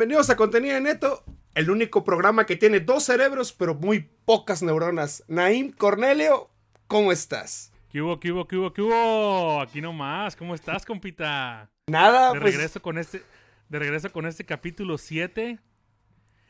[0.00, 1.22] Bienvenidos a Contenido Neto,
[1.54, 5.22] el único programa que tiene dos cerebros, pero muy pocas neuronas.
[5.28, 6.48] Naim Cornelio,
[6.86, 7.70] ¿cómo estás?
[7.90, 9.60] ¿Qué hubo, qué hubo, qué hubo, qué hubo?
[9.60, 11.68] Aquí nomás, ¿cómo estás, compita?
[11.88, 13.22] Nada, de pues, regreso con este
[13.68, 15.58] de regreso con este capítulo 7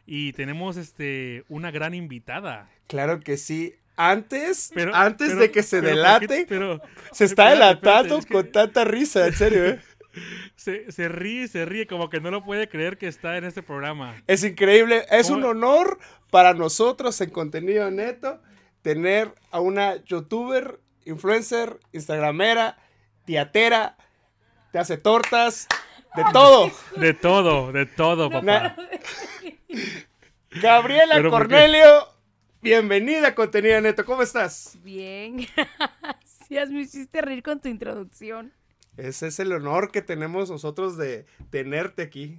[0.07, 2.71] y tenemos este una gran invitada.
[2.87, 3.75] Claro que sí.
[3.97, 6.47] Antes, Pero- antes pero- de que se pero, ¿por delate,
[7.11, 9.81] se está delatando espérate, es que con tanta risa, en serio, ¿eh?
[10.57, 13.63] Se, se ríe, se ríe como que no lo puede creer que está en este
[13.63, 14.23] programa.
[14.27, 15.39] Es increíble, es ¿Cómo?
[15.39, 15.99] un honor
[16.31, 18.41] para nosotros en Contenido Neto
[18.83, 22.79] tener a una youtuber, influencer, instagramera,
[23.25, 23.97] tiatera,
[24.73, 25.69] te hace tortas,
[26.17, 26.71] de todo.
[26.97, 28.45] De todo, de todo, papá.
[28.45, 28.77] Na-
[30.51, 31.23] Gabriela.
[31.29, 32.09] Cornelio,
[32.61, 34.77] bienvenida a Contenido Neto, ¿cómo estás?
[34.83, 36.71] Bien, gracias.
[36.71, 38.53] Me hiciste reír con tu introducción.
[39.01, 42.39] Ese es el honor que tenemos nosotros de tenerte aquí.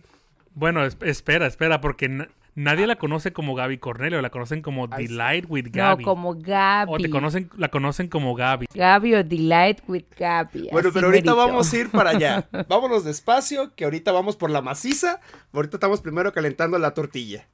[0.53, 4.87] Bueno, es- espera, espera, porque na- nadie la conoce como Gaby Cornelio, la conocen como
[4.91, 5.07] Ay.
[5.07, 6.03] Delight with Gaby.
[6.03, 6.91] No, como Gaby.
[6.93, 8.67] O te conocen, la conocen como Gaby.
[8.73, 10.67] Gaby o Delight with Gaby.
[10.71, 11.35] Bueno, pero ahorita merito.
[11.37, 12.47] vamos a ir para allá.
[12.69, 15.21] Vámonos despacio, que ahorita vamos por la maciza.
[15.53, 17.47] Ahorita estamos primero calentando la tortilla.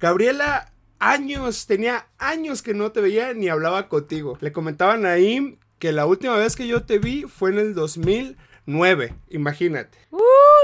[0.00, 4.38] Gabriela, años, tenía años que no te veía ni hablaba contigo.
[4.40, 7.74] Le comentaba a Naim que la última vez que yo te vi fue en el
[7.74, 9.98] 2009, imagínate.
[10.10, 10.18] Uh,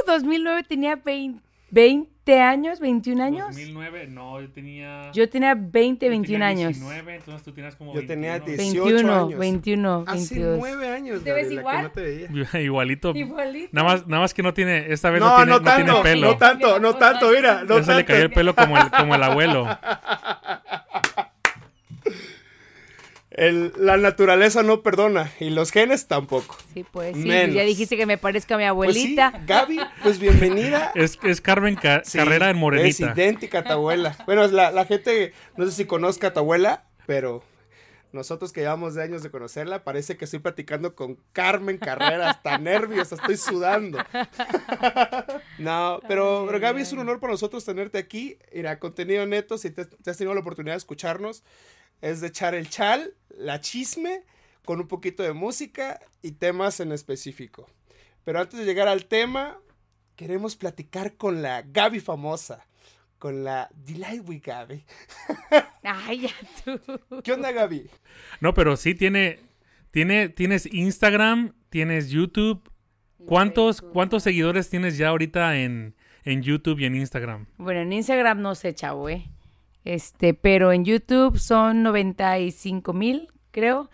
[0.06, 1.40] 2009 tenía 20,
[1.70, 3.46] 20 años, 21 años.
[3.48, 5.12] 2009, no, yo tenía...
[5.12, 6.78] Yo tenía 20, yo 21 tenía años.
[6.78, 8.56] 19, entonces tú tenías como Yo tenía 21.
[8.56, 9.38] 18 21, años.
[9.38, 10.58] 21, Hace 22.
[10.58, 11.82] nueve años, ¿Te ves Gabriela, igual?
[11.82, 12.60] no te veía.
[12.62, 13.12] Igualito.
[13.14, 13.68] Igualito.
[13.72, 15.84] Nada más, nada más que no tiene, esta vez no, No, tiene, no no tiene
[15.84, 16.26] tanto, pelo.
[16.28, 18.34] no tanto, no tanto, mira, no Ya se le cayó el tanto.
[18.36, 19.78] pelo como el, como el abuelo.
[23.36, 26.56] El- la naturaleza no perdona y los genes tampoco.
[26.72, 27.24] Sí, pues sí.
[27.26, 27.56] Menos.
[27.56, 29.42] Ya dijiste que me parezca a mi Pues sí, abuelita.
[29.46, 30.92] Gaby, pues bienvenida.
[30.94, 33.12] Es, es Carmen Ca- Sí, Carrera en Es Morenita.
[33.12, 34.16] idéntica a tu abuela.
[34.26, 37.42] Bueno, la, la gente, no sé si conozca a tu abuela, pero
[38.12, 42.58] nosotros que llevamos de años de conocerla, parece que estoy platicando con Carmen Carrera, hasta
[42.58, 43.98] nervios, estoy sudando.
[45.58, 48.38] no, pero, pero Gaby, es un honor para nosotros tenerte aquí.
[48.54, 51.42] Mira, contenido neto, si te, te has tenido la oportunidad de escucharnos,
[52.04, 54.24] es de echar el chal, la chisme,
[54.66, 57.66] con un poquito de música y temas en específico.
[58.24, 59.58] Pero antes de llegar al tema,
[60.14, 62.66] queremos platicar con la Gaby famosa,
[63.18, 64.84] con la Delight with Gaby.
[65.82, 66.30] Ay, ya
[66.62, 67.22] tú.
[67.22, 67.88] ¿Qué onda, Gaby?
[68.40, 69.38] No, pero sí tiene,
[69.90, 72.70] tiene, tienes Instagram, tienes YouTube.
[73.24, 77.46] ¿Cuántos, cuántos seguidores tienes ya ahorita en, en YouTube y en Instagram?
[77.56, 79.30] Bueno, en Instagram no sé, chavo, ¿eh?
[79.84, 83.90] Este, pero en YouTube son 95 mil, creo.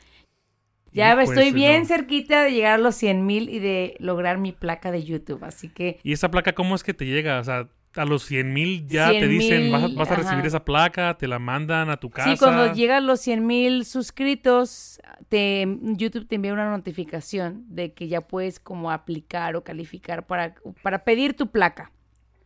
[0.93, 1.87] Ya Hijo, estoy bien no.
[1.87, 5.69] cerquita de llegar a los 100 mil y de lograr mi placa de YouTube, así
[5.69, 7.39] que ¿Y esa placa cómo es que te llega?
[7.39, 10.39] O sea, a los 100 mil ya te 100,000, dicen, vas, a- vas a recibir
[10.39, 10.47] ajá.
[10.49, 12.31] esa placa, te la mandan a tu casa.
[12.33, 18.09] sí, cuando llegan los 100 mil suscritos, te, YouTube te envía una notificación de que
[18.09, 21.93] ya puedes como aplicar o calificar para, para pedir tu placa.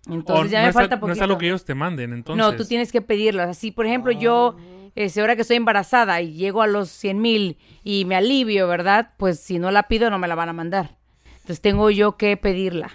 [0.09, 2.13] O Entonces ya no me es, falta al- no es algo que ellos te manden,
[2.13, 2.45] entonces.
[2.45, 3.43] No, tú tienes que pedirlo.
[3.43, 4.57] Así, por ejemplo, yo,
[4.95, 9.13] este, ahora que estoy embarazada y llego a los 100 mil y me alivio, ¿verdad?
[9.17, 10.97] Pues si no la pido, no me la van a mandar.
[11.37, 12.91] Entonces tengo yo que pedirla.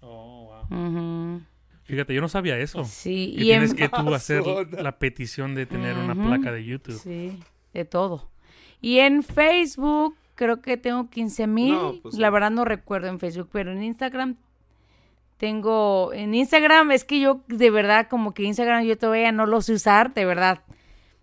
[0.00, 1.40] Oh, wow.
[1.84, 2.84] Fíjate, yo no sabía eso.
[2.84, 3.76] Sí, Que y tienes en...
[3.76, 4.42] que tú hacer
[4.80, 6.98] la petición de tener una placa de YouTube.
[7.00, 7.38] Sí,
[7.72, 8.30] de todo.
[8.80, 11.72] Y en Facebook creo que tengo 15 mil.
[11.74, 14.36] No, pues la verdad no recuerdo en Facebook, pero en Instagram
[15.40, 16.12] tengo...
[16.12, 19.72] En Instagram es que yo de verdad como que Instagram yo todavía no lo sé
[19.72, 20.62] usar, de verdad.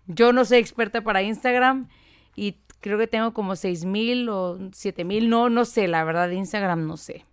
[0.08, 1.88] Yo no soy experta para Instagram
[2.34, 5.30] y creo que tengo como 6 mil o 7 mil.
[5.30, 7.26] No, no sé, la verdad de Instagram no sé.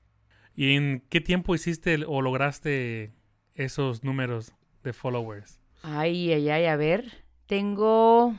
[0.55, 3.11] ¿Y en qué tiempo hiciste o lograste
[3.55, 4.53] esos números
[4.83, 5.59] de followers?
[5.81, 7.25] Ay, ay, ay, a ver.
[7.47, 8.35] Tengo...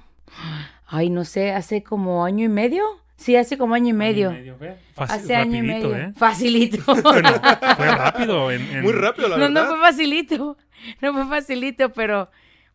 [0.86, 2.84] Ay, no sé, hace como año y medio.
[3.16, 4.30] Sí, hace como año y medio.
[4.58, 4.76] ¿fue?
[4.94, 5.96] Fácil- Hace año y medio.
[5.96, 6.12] ¿eh?
[6.16, 6.78] Facilito.
[7.02, 7.30] Bueno,
[7.76, 8.50] fue rápido.
[8.50, 9.70] En, en- Muy rápido, la no, no verdad.
[9.70, 10.56] fue facilito.
[11.00, 12.30] No fue facilito, pero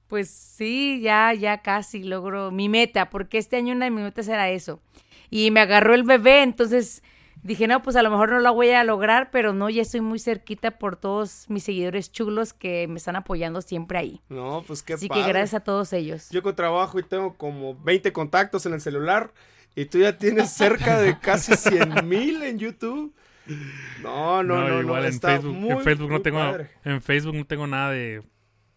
[0.08, 4.28] pues sí, ya, ya casi logro mi meta, porque este año una de mis metas
[4.28, 4.82] era eso.
[5.30, 7.04] Y me agarró el bebé, entonces
[7.44, 10.02] dije, no, pues a lo mejor no la voy a lograr, pero no, ya estoy
[10.02, 14.22] muy cerquita por todos mis seguidores chulos que me están apoyando siempre ahí.
[14.30, 15.22] No, pues qué Así padre.
[15.24, 16.28] que gracias a todos ellos.
[16.32, 19.32] Yo con trabajo y tengo como 20 contactos en el celular
[19.76, 23.14] y tú ya tienes cerca de casi 100 mil en YouTube.
[24.02, 26.70] No, no, no, no, igual en está Facebook, muy, en Facebook no tengo padre.
[26.86, 28.22] en Facebook no tengo nada de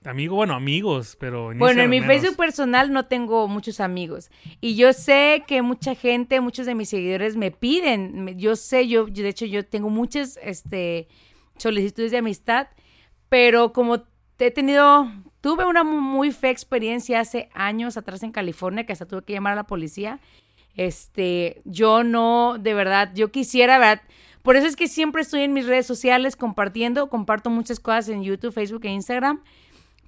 [0.05, 2.15] amigo, bueno, amigos, pero en Bueno, en mi menos.
[2.17, 4.31] Facebook personal no tengo muchos amigos.
[4.61, 8.39] Y yo sé que mucha gente, muchos de mis seguidores me piden.
[8.39, 11.09] Yo sé, yo, yo- de hecho, yo tengo muchas este,
[11.57, 12.69] solicitudes de amistad.
[13.31, 14.05] Pero como
[14.39, 19.07] he tenido, tuve una mu- muy fea experiencia hace años atrás en California, que hasta
[19.07, 20.21] tuve que llamar a la policía.
[20.77, 24.03] Este, yo no, de verdad, yo quisiera, ¿verdad?
[24.43, 28.23] Por eso es que siempre estoy en mis redes sociales compartiendo, comparto muchas cosas en
[28.23, 29.43] YouTube, Facebook e Instagram.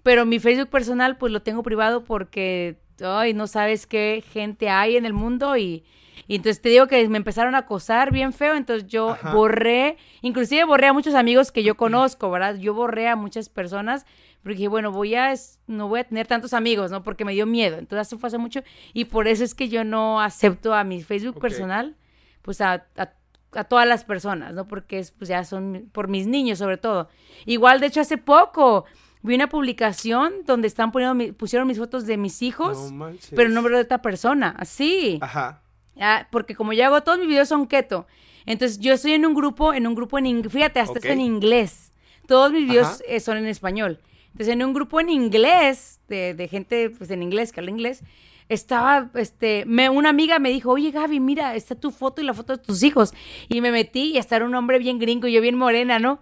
[0.02, 4.96] Pero mi Facebook personal, pues lo tengo privado porque, ay, no sabes qué gente hay
[4.96, 5.84] en el mundo y,
[6.26, 9.32] y entonces te digo que me empezaron a acosar bien feo, entonces yo Ajá.
[9.32, 12.56] borré, inclusive borré a muchos amigos que yo conozco, ¿verdad?
[12.56, 14.06] Yo borré a muchas personas
[14.42, 15.34] porque dije, bueno, voy a,
[15.66, 17.02] no voy a tener tantos amigos, ¿no?
[17.02, 18.60] Porque me dio miedo, entonces eso fue hace mucho
[18.92, 21.42] y por eso es que yo no acepto a mi Facebook Ok.
[21.42, 21.96] personal,
[22.42, 23.12] pues a, a
[23.52, 24.68] a todas las personas, ¿no?
[24.68, 27.08] Porque es, pues ya son por mis niños sobre todo.
[27.46, 28.84] Igual, de hecho, hace poco
[29.22, 33.48] vi una publicación donde están poniendo, mi- pusieron mis fotos de mis hijos, No pero
[33.48, 35.18] el nombre de otra persona, así.
[35.22, 35.62] Ajá.
[36.00, 38.06] Ah, porque como yo hago, todos mis videos son keto.
[38.44, 41.20] Entonces, yo estoy en un grupo, en un grupo en inglés, fíjate, hasta es en
[41.20, 41.92] inglés.
[42.26, 43.98] Todos mis videos eh, son en español.
[44.32, 48.02] Entonces, en un grupo en inglés, de, de gente, pues en inglés, que habla inglés,
[48.48, 52.34] estaba, este, me, una amiga me dijo, oye Gaby, mira, está tu foto y la
[52.34, 53.12] foto de tus hijos.
[53.48, 56.20] Y me metí y hasta era un hombre bien gringo, yo bien morena, ¿no?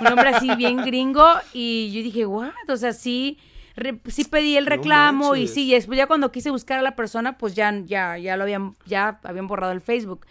[0.00, 1.26] Un hombre así bien gringo.
[1.52, 2.52] Y yo dije, what?
[2.68, 3.38] O sea, sí,
[3.76, 6.82] re- sí pedí el No reclamo y sí, y después ya cuando quise buscar a
[6.82, 10.26] la persona, pues ya, ya, ya lo habían, ya habían borrado el Facebook.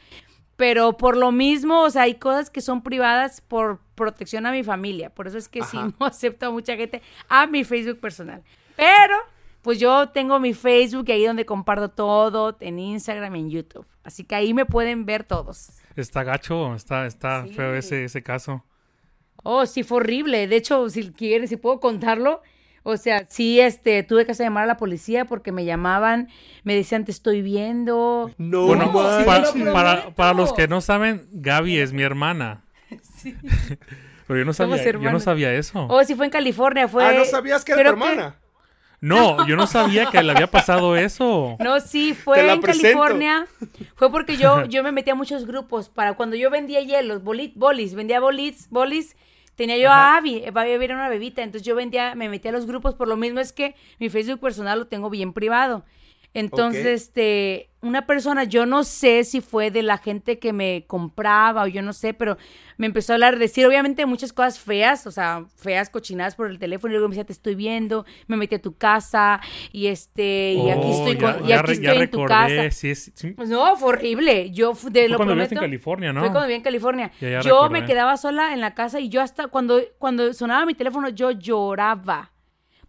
[0.55, 4.63] Pero por lo mismo, o sea, hay cosas que son privadas por protección a mi
[4.63, 5.09] familia.
[5.09, 5.91] Por eso es que sí Ajá.
[5.99, 8.43] no acepto a mucha gente a mi Facebook personal.
[8.75, 9.15] Pero,
[9.63, 13.85] pues yo tengo mi Facebook y ahí donde comparto todo, en Instagram y en YouTube.
[14.03, 15.69] Así que ahí me pueden ver todos.
[15.95, 17.53] Está gacho, está, está Sí.
[17.53, 18.63] feo ese, ese caso.
[19.43, 20.47] Oh, sí, fue horrible.
[20.47, 22.41] De hecho, si quieren, si puedo contarlo.
[22.83, 26.27] O sea, sí, este, tuve que llamar a la policía porque me llamaban,
[26.63, 28.29] me decían, te estoy viendo.
[28.37, 30.13] No Bueno, lo para, prometo.
[30.15, 32.63] para los que no saben, Gaby es mi hermana.
[34.27, 35.87] Pero yo no sabía, yo no sabía eso.
[35.89, 36.87] Oh, sí, fue en California.
[36.87, 38.35] Fue, Ah, ¿no sabías que era tu hermana?
[39.01, 41.57] No, yo no sabía que le había pasado eso.
[41.59, 42.99] No, sí, fue en presento.
[42.99, 43.47] California.
[43.95, 47.53] Fue porque yo, yo me metí a muchos grupos para cuando yo vendía hielos, bolit,
[47.55, 49.17] bolis, vendía bolis, bolis.
[49.55, 52.65] Tenía yo a Abby, Abby era una bebita, entonces yo vendía, me metí a los
[52.65, 55.83] grupos, por lo mismo es que mi Facebook personal lo tengo bien privado.
[56.33, 61.63] Entonces, este, una persona, yo no sé si fue de la gente que me compraba
[61.63, 62.37] o yo no sé, pero
[62.77, 66.57] me empezó a hablar, decir obviamente muchas cosas feas, o sea, feas, cochinadas por el
[66.57, 69.39] teléfono, y luego me decía, te estoy viendo, me metí a tu casa,
[69.71, 72.25] y este, y aquí Oh, estoy, ya, con- y ya aquí estoy ya en tu
[72.25, 72.47] casa.
[72.47, 73.31] recordé, sí, es- sí.
[73.31, 74.49] Pues no, fue horrible.
[74.51, 76.21] Yo de Fue lo cuando vivías en prometo, California, ¿no?
[76.21, 77.11] Fue cuando vivía en California.
[77.21, 77.81] Ya, ya yo recordé.
[77.81, 81.31] me quedaba sola en la casa y yo hasta cuando, cuando sonaba mi teléfono yo
[81.31, 82.31] lloraba.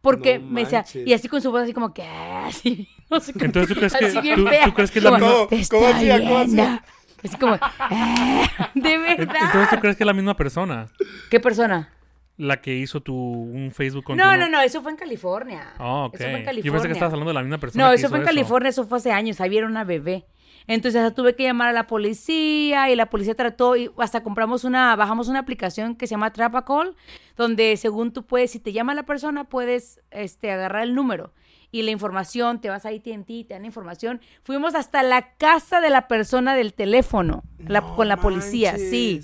[0.00, 3.20] Porque No me decía, y así con su voz así como que, ah, así, no
[3.20, 5.68] sé cómo, Entonces, ¿tú crees que- así tú- crees que es la Como, misma- "Te
[5.68, 6.18] ¿Cómo estoy hacía?
[6.20, 6.54] ¿Cómo hacía?
[6.64, 6.80] viendo".
[7.24, 9.36] Así como, "Ah, de verdad.
[9.46, 10.88] Entonces, ¿tú crees que es la misma persona?
[11.30, 11.90] ¿Qué persona?
[12.36, 15.72] La que hizo tu un Facebook con No, tu no, no, eso fue en California.
[15.78, 16.14] Oh, ok.
[16.16, 16.72] Eso fue en Yo California.
[16.72, 17.84] pensé que estabas hablando de la misma persona.
[17.84, 20.26] No, que eso hizo fue en California, eso fue hace años, ahí era una bebé.
[20.66, 24.64] Entonces hasta tuve que llamar a la policía y la policía trató y hasta compramos
[24.64, 26.96] una, bajamos una aplicación que se llama Trapacall,
[27.36, 31.32] donde según tú puedes, si te llama la persona, puedes este, agarrar el número
[31.74, 34.20] y la información, te vas a AT&T, te dan información.
[34.44, 39.20] Fuimos hasta la casa de la persona del teléfono la- No con la policía, sí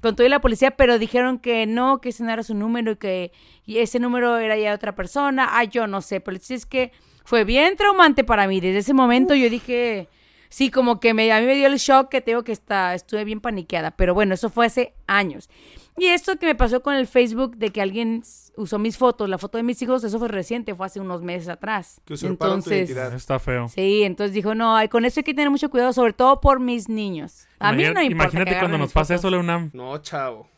[0.00, 2.92] con todo y la policía, pero dijeron que no, que ese no era su número
[2.92, 3.32] y que
[3.66, 5.46] y ese número era ya de otra persona.
[5.58, 6.90] Ah, yo no sé, pero el es que
[7.22, 8.60] fue bien traumante para mí.
[8.62, 10.08] Desde ese momento yo dije,
[10.50, 13.24] sí, como que me, a mí me dio el shock que tengo que estar, estuve
[13.24, 15.48] bien paniqueada, pero bueno, eso fue hace años.
[15.98, 18.22] Y esto que me pasó con el Facebook de que alguien
[18.56, 21.48] usó mis fotos, la foto de mis hijos, eso fue reciente, fue hace unos meses
[21.48, 22.00] atrás.
[22.06, 22.26] Que tu
[22.70, 23.12] identidad.
[23.14, 23.68] Está feo.
[23.68, 26.58] Sí, entonces dijo, no, ay, con eso hay que tener mucho cuidado, sobre todo por
[26.60, 27.46] mis niños.
[27.58, 28.22] A mí no me Imagina- importa.
[28.30, 29.70] Imagínate que cuando nos pase eso, Leonam.
[29.74, 30.48] No, chavo.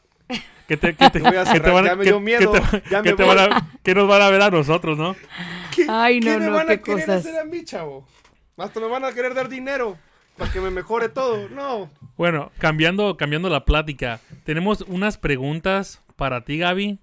[0.69, 2.19] Que te, que te, Voy a que te cerrar, van a- ya me que- dio
[2.19, 4.51] que miedo, te- ya que me te van a- que nos van a ver a
[4.51, 5.17] nosotros, ¿no?
[5.75, 7.27] ¿Qué, Ay, no, qué me no, van qué a querer cosas.
[7.27, 8.07] hacer a mí, chavo?
[8.57, 9.97] Hasta me van a querer dar dinero
[10.37, 11.49] para que me mejore todo.
[11.49, 11.91] No.
[12.17, 16.99] Bueno, cambiando, cambiando la plática, tenemos unas preguntas para ti, Gaby.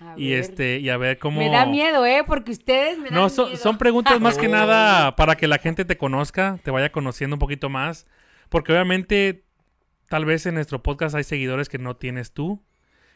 [0.00, 0.40] A Y ver.
[0.40, 1.40] este, y a ver cómo.
[1.40, 2.22] Me da miedo, ¿eh?
[2.26, 3.58] Porque ustedes me dan No, son, miedo.
[3.62, 7.40] son preguntas más que nada para que la gente te conozca, te vaya conociendo un
[7.40, 8.06] poquito más.
[8.50, 9.44] Porque obviamente,
[10.08, 12.62] tal vez en nuestro podcast hay seguidores que no tienes tú.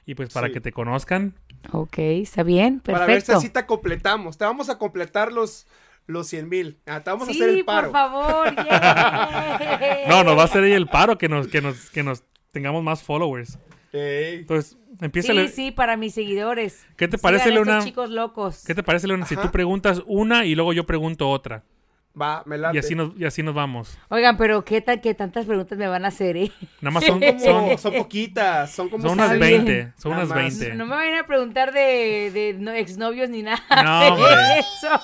[0.07, 0.55] Y pues para Sí.
[0.55, 1.35] que te conozcan.
[1.73, 4.39] Ok, está bien, Para ver si así te completamos.
[4.39, 5.67] Te vamos a completar los,
[6.11, 6.79] los 100 mil.
[6.87, 7.91] Ah, te vamos a sí, hacer el paro.
[7.91, 8.55] por favor.
[8.65, 10.05] yeah.
[10.09, 12.83] No, nos va a hacer ahí el paro que nos, que nos, que nos tengamos
[12.83, 13.59] más followers.
[13.93, 16.87] Entonces, empieza Sí, sí, para mis seguidores.
[16.97, 17.83] ¿Qué te parece, Leona?
[17.83, 18.65] chicos locos.
[18.67, 19.27] ¿Qué te parece, Leona?
[19.27, 21.65] Si tú preguntas una y luego yo pregunto otra.
[22.21, 22.77] Va, me late.
[22.77, 23.97] Y así nos, y así nos vamos.
[24.09, 26.51] Oigan, pero qué tal que tantas preguntas me van a hacer, ¿eh?
[26.81, 29.41] Nada más son, Son, son, son poquitas, son como son unas seis.
[29.41, 29.65] bien.
[29.65, 29.93] 20.
[29.97, 30.59] Son Nada unas más.
[30.59, 30.75] 20.
[30.77, 33.61] No me vayan a preguntar de, de no- exnovios ni nada.
[33.85, 35.01] No, de eso.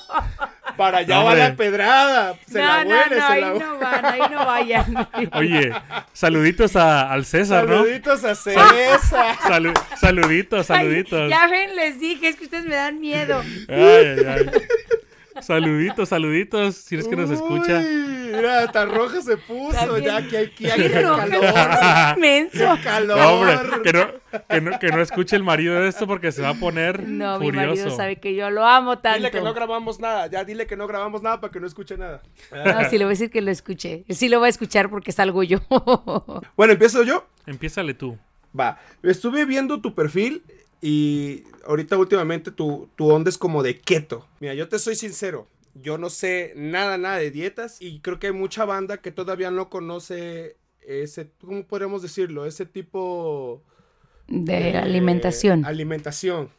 [0.77, 2.35] Para allá No, va la pedrada.
[2.51, 5.09] Se no, la no, huele, no, se ahí la no van, ahí no vayan.
[5.33, 5.73] Oye,
[6.13, 7.77] saluditos a- al César, ¿no?
[7.79, 8.99] Saluditos a César.
[9.49, 11.31] Salu- saluditos, Ay, saluditos.
[11.31, 13.43] ya ven, les dije, es que ustedes me dan miedo.
[13.69, 14.51] Ay, ay, ay.
[15.41, 16.77] Saluditos, saluditos.
[16.77, 17.79] Si es que nos escucha.
[17.79, 19.77] Uy, mira, tan roja se puso.
[19.77, 20.05] También.
[20.05, 22.19] Ya que aquí hay calor.
[22.19, 22.79] Menso.
[22.83, 23.19] Calor.
[23.19, 24.07] No, hombre, que no,
[24.49, 27.39] que, no, que no escuche el marido de esto porque se va a poner No,
[27.39, 29.19] mi marido sabe que yo lo amo tanto.
[29.19, 30.27] Dile que no grabamos nada.
[30.29, 32.23] Ya dile que no grabamos nada para que no escuche nada.
[32.53, 34.05] No, sí le voy a decir que lo escuche.
[34.09, 35.61] Sí lo voy a escuchar porque salgo yo.
[36.57, 37.27] Bueno, empiezo yo.
[37.47, 38.19] Empiézale tú.
[38.59, 40.43] Va, estuve viendo tu perfil
[40.81, 44.27] y ahorita últimamente tu, tu onda es como de keto.
[44.41, 48.29] Mira, yo te soy sincero, yo no sé nada, nada de dietas y creo que
[48.29, 50.57] hay mucha banda que todavía no conoce
[50.87, 52.47] ese, ¿cómo podríamos decirlo?
[52.47, 53.63] Ese tipo
[54.29, 55.65] De eh, alimentación.
[55.65, 56.51] Alimentación.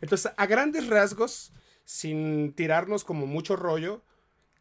[0.00, 1.52] Entonces, a grandes rasgos,
[1.84, 4.02] sin tirarnos como mucho rollo,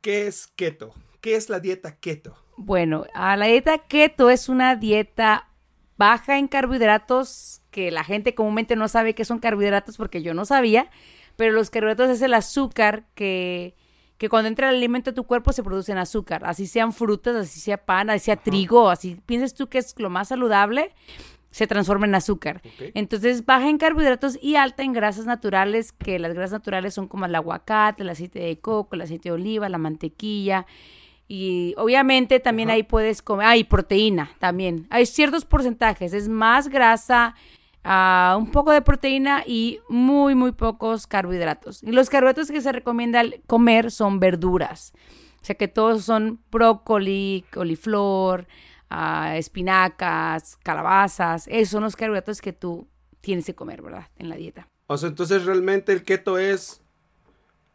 [0.01, 0.93] ¿qué es keto?
[1.21, 2.37] ¿Qué es la dieta keto?
[2.55, 5.49] Bueno, a la dieta keto es una dieta
[5.97, 10.45] baja en carbohidratos, que la gente comúnmente no sabe qué son carbohidratos porque yo no
[10.45, 10.89] sabía,
[11.35, 13.75] pero los carbohidratos es el azúcar que,
[14.17, 17.35] que cuando entra el alimento a tu cuerpo se produce en azúcar, así sean frutas,
[17.35, 20.91] así sea pan, así sea trigo, así piensas tú que es lo más saludable,
[21.51, 22.63] se transforma en azúcar.
[22.95, 27.27] Entonces baja en carbohidratos y alta en grasas naturales, que las grasas naturales son como
[27.27, 30.65] el aguacate, el aceite de coco, el aceite de oliva, la mantequilla.
[31.27, 32.77] Y obviamente también Ajá.
[32.77, 34.87] ahí puedes comer, hay proteína también.
[34.89, 37.35] Hay ciertos porcentajes, es más grasa,
[38.37, 41.83] un poco de proteína y muy, muy pocos carbohidratos.
[41.83, 44.93] Y los carbohidratos que se recomienda comer son verduras.
[45.41, 48.47] O sea que todos son brócoli, coliflor,
[48.89, 51.47] ah, espinacas, calabazas.
[51.47, 52.87] Esos son los carbohidratos que tú
[53.21, 54.07] tienes que comer, ¿verdad?
[54.17, 54.67] En la dieta.
[54.87, 56.81] O sea, entonces realmente el keto es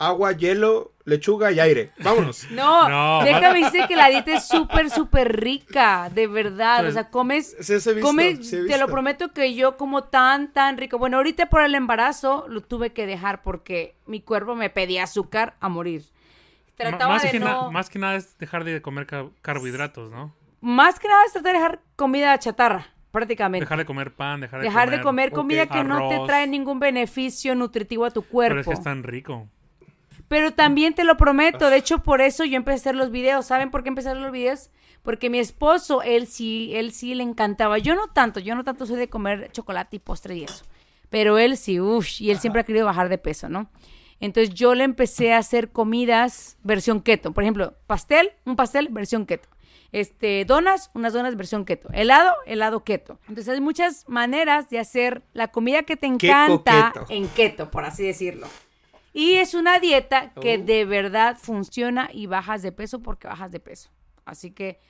[0.06, 1.90] agua, hielo, lechuga y aire.
[2.02, 2.47] Vámonos.
[2.50, 6.87] No, No, déjame decir que la dieta es súper, súper rica, de verdad.
[6.87, 10.04] O sea, comes Sí, he visto, Come- sí he te lo prometo que yo como
[10.04, 10.99] tan, tan rico.
[10.99, 15.54] Bueno, ahorita por el embarazo lo tuve que dejar porque mi cuerpo me pedía azúcar
[15.61, 16.04] a morir.
[16.76, 17.71] Trataba más, de que no...
[17.71, 20.35] más que nada es dejar de comer ca- carbohidratos, ¿no?
[20.61, 23.64] Más que nada es tratar de dejar comida chatarra, prácticamente.
[23.64, 24.99] Dejar de comer pan, dejar de Dejar comer...
[24.99, 28.61] de comer comida que no te trae ningún beneficio nutritivo a tu Pero cuerpo.
[28.61, 29.49] es que es tan rico.
[30.33, 33.45] Pero también te lo prometo, de hecho por eso yo empecé a hacer los videos.
[33.45, 34.71] ¿Saben por qué empecé a hacer los videos?
[35.03, 37.77] Porque mi esposo, él sí, él sí le encantaba.
[37.77, 40.65] Yo no tanto, yo no tanto soy de comer chocolate y postre y eso.
[41.11, 43.69] Pero él sí, uff, y él siempre ha querido bajar de peso, ¿no?
[44.21, 47.33] Entonces yo le empecé a hacer comidas versión keto.
[47.33, 49.51] Por ejemplo, pastel, un pastel versión keto.
[49.93, 51.91] Este, donas, unas donas versión keto.
[51.93, 53.19] Helado, helado keto.
[53.29, 57.07] Entonces hay muchas maneras de hacer la comida que te encanta keto.
[57.11, 58.47] en keto, por así decirlo.
[59.12, 60.64] Y es una dieta que Oh.
[60.64, 63.90] de verdad funciona y bajas de peso porque bajas de peso.
[64.25, 64.81] Así que,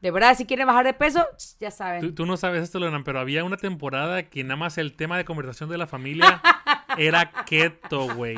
[0.00, 1.26] de verdad, si quieren bajar de peso,
[1.60, 2.00] ya saben.
[2.00, 5.16] Tú, tú no sabes esto, Leonardo, pero había una temporada que nada más el tema
[5.16, 6.40] de conversación de la familia
[6.98, 8.36] era keto, güey.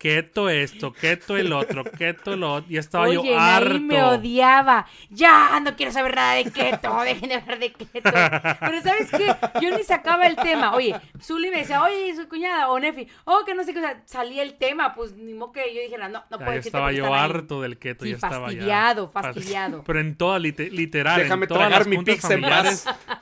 [0.00, 2.72] Keto esto, keto el otro, keto lo otro.
[2.72, 3.80] Y estaba Oye, yo harto.
[3.80, 4.86] me odiaba.
[5.10, 6.98] Ya, no quiero saber nada de keto.
[7.04, 8.10] Dejen de hablar de keto.
[8.10, 9.36] Pero ¿sabes qué?
[9.60, 10.72] Yo ni sacaba el tema.
[10.74, 13.80] Oye, Zuli me decía, oye, su cuñada, o Nefi, oh, que no sé qué.
[13.80, 14.94] O sea, salía el tema.
[14.94, 17.20] Pues ni modo que yo dijera, no, no puedo decirte estaba yo ahí.
[17.22, 18.04] harto del keto.
[18.06, 19.12] Sí, ya estaba fastidiado, ya.
[19.22, 19.84] fastidiado.
[19.84, 22.40] Pero en toda, lite- literal, Déjame en todas tragar las mi pizza en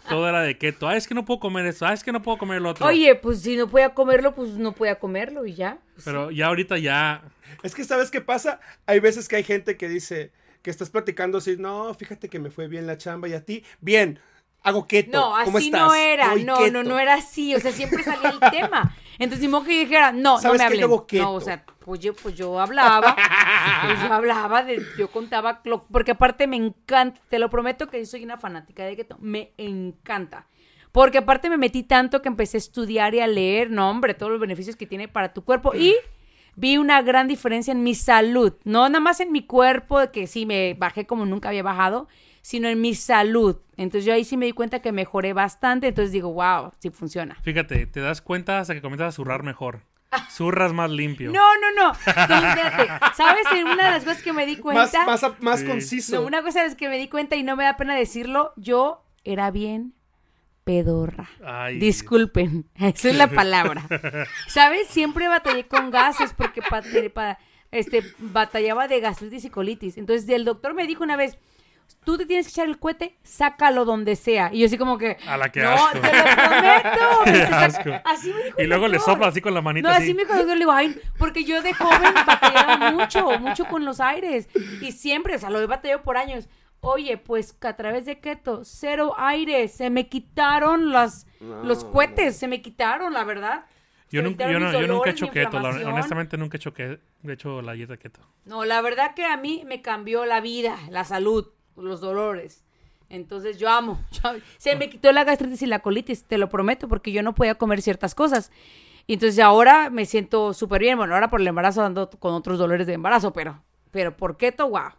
[0.09, 0.88] todo era de keto.
[0.88, 1.87] Ah, es que no puedo comer eso.
[1.87, 2.87] Ah, es que no puedo comer lo otro.
[2.87, 5.79] Oye, pues si no podía comerlo, pues no podía comerlo y ya.
[5.95, 7.23] Pues, Pero ya ahorita ya...
[7.62, 8.61] Es que, ¿sabes qué pasa?
[8.87, 12.50] Hay veces que hay gente que dice que estás platicando así, no, fíjate que me
[12.50, 14.19] fue bien la chamba y a ti, bien,
[14.69, 15.19] hago keto.
[15.19, 15.81] No, ¿Cómo así estás?
[15.83, 16.35] no era.
[16.37, 16.73] No, keto".
[16.73, 17.55] no, no era así.
[17.55, 18.95] O sea, siempre salía el tema.
[19.19, 21.07] Entonces, ni modo que dijera, no, no ¿Sabes me keto.
[21.23, 23.17] No, o sea, pues yo, pues yo hablaba.
[23.87, 28.05] pues yo hablaba, de, yo contaba, lo- porque aparte me encanta, te lo prometo que
[28.07, 29.17] soy una fanática de keto.
[29.21, 30.47] Me encanta.
[30.93, 34.31] Porque aparte me metí tanto que empecé a estudiar y a leer, no, hombre, todos
[34.33, 35.75] los beneficios que tiene para tu cuerpo.
[35.75, 35.95] Y
[36.57, 38.55] vi una gran diferencia en mi salud.
[38.65, 42.09] No nada más en mi cuerpo, que sí me bajé como nunca había bajado,
[42.49, 43.59] sino en mi salud.
[43.76, 45.88] Entonces yo ahí sí me di cuenta que mejoré bastante.
[45.88, 47.37] Entonces digo, wow, sí funciona.
[47.43, 49.83] Fíjate, te das cuenta hasta que comienzas a zurrar mejor.
[50.31, 51.31] Zurras más limpio.
[51.31, 51.93] No, no, no.
[51.93, 51.93] No,
[52.49, 52.88] espérate.
[53.14, 53.45] ¿Sabes?
[53.55, 55.05] En Una de las cosas que me di cuenta.
[55.05, 55.67] más, más Sí.
[55.67, 56.14] conciso.
[56.23, 58.55] No, una cosa de las que me di cuenta y no me da pena decirlo,
[58.57, 59.93] yo era bien
[60.64, 61.28] pedorra.
[61.45, 61.78] Ay.
[61.78, 63.87] Disculpen, esa es la palabra.
[64.49, 64.88] ¿Sabes?
[64.88, 67.38] Siempre batallé con gases porque para
[67.73, 69.99] este, batallaba de gastritis y colitis.
[69.99, 71.37] Entonces, el doctor me dijo una vez,
[72.04, 74.50] tú te tienes que echar el cohete, sácalo donde sea.
[74.52, 75.99] Y yo así como que, A la que no, asco.
[76.00, 76.99] te lo prometo.
[77.25, 77.83] Qué asco.
[77.83, 78.02] "Saca-".
[78.04, 80.04] Así me dijo Y luego le sopla así con la manita No, así.
[80.04, 83.64] así me dijo el doctor, le digo, ay, porque yo de joven batallaba mucho, mucho
[83.66, 84.49] con los aires.
[84.80, 86.49] Y siempre, o sea, lo he batallado por años.
[86.80, 91.90] Oye, pues que a través de keto, cero aire, se me quitaron las, los No.
[91.90, 93.64] cohetes, se me quitaron, la verdad.
[94.11, 97.00] Yo, nunca, yo, no- yo nunca he hecho keto, la- honestamente nunca he hecho, que,
[97.26, 98.21] he hecho la dieta keto.
[98.45, 101.49] No, la verdad que a mí me cambió la vida, la salud,
[101.85, 102.64] los dolores.
[103.08, 103.99] Entonces yo amo.
[104.11, 107.35] yo- se me quitó la gastritis y la colitis, te lo prometo, porque yo no
[107.35, 108.50] podía comer ciertas cosas.
[109.06, 110.99] Y entonces ahora me siento súper bien.
[110.99, 114.68] Bueno, ahora por el embarazo ando con otros dolores de embarazo, pero, pero por keto,
[114.68, 114.90] wow.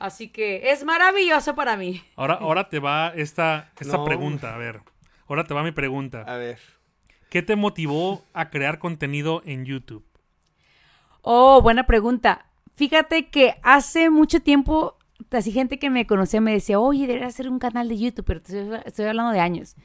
[0.00, 2.02] Así que es maravilloso para mí.
[2.16, 4.04] Ahora, ahora te va esta, esta No.
[4.04, 4.80] pregunta, a ver.
[5.28, 6.22] Ahora te va mi pregunta.
[6.26, 6.58] A ver.
[7.30, 10.04] ¿Qué te motivó a crear contenido en YouTube?
[11.22, 12.46] Oh, buena pregunta.
[12.76, 14.95] Fíjate que hace mucho tiempo,
[15.30, 18.40] así gente que me conocía me decía, oye, deberías hacer un canal de YouTube, pero
[18.40, 19.76] estoy, estoy hablando de años.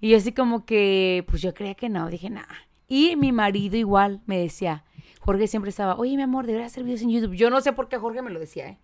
[0.00, 2.54] Y yo así como que, pues yo creía que no, dije, nada.
[2.88, 4.84] Y mi marido igual me decía,
[5.20, 7.34] Jorge siempre estaba, oye, mi amor, deberías hacer videos en YouTube.
[7.34, 8.78] Yo no sé por qué Jorge me lo decía, ¿eh?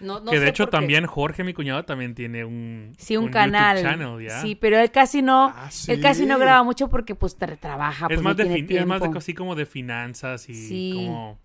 [0.00, 0.76] No, no que de sé hecho por qué.
[0.76, 3.82] también Jorge, mi cuñado, también tiene un, Sí, un, YouTube canal.
[3.82, 4.40] channel, ¿ya?
[4.42, 6.40] Sí, pero él casi no, Ah, él casi no sí.
[6.40, 9.08] graba mucho porque pues tra- trabaja, es, pues más no de tiene es más de
[9.18, 10.92] así como de finanzas y Sí.
[10.94, 11.40] como...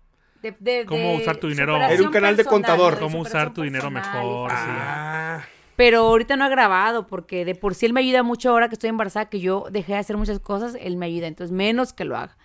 [0.50, 1.76] De- de- cómo usar tu dinero.
[1.76, 2.98] Era un canal de contador.
[2.98, 4.56] Cómo usar tu dinero mejor, sí.
[4.58, 5.42] Ah,
[5.76, 8.74] Pero ahorita no ha grabado porque de por sí él me ayuda mucho ahora que
[8.74, 12.04] estoy embarazada, que yo dejé de hacer muchas cosas, él me ayuda, entonces menos que
[12.04, 12.36] lo haga.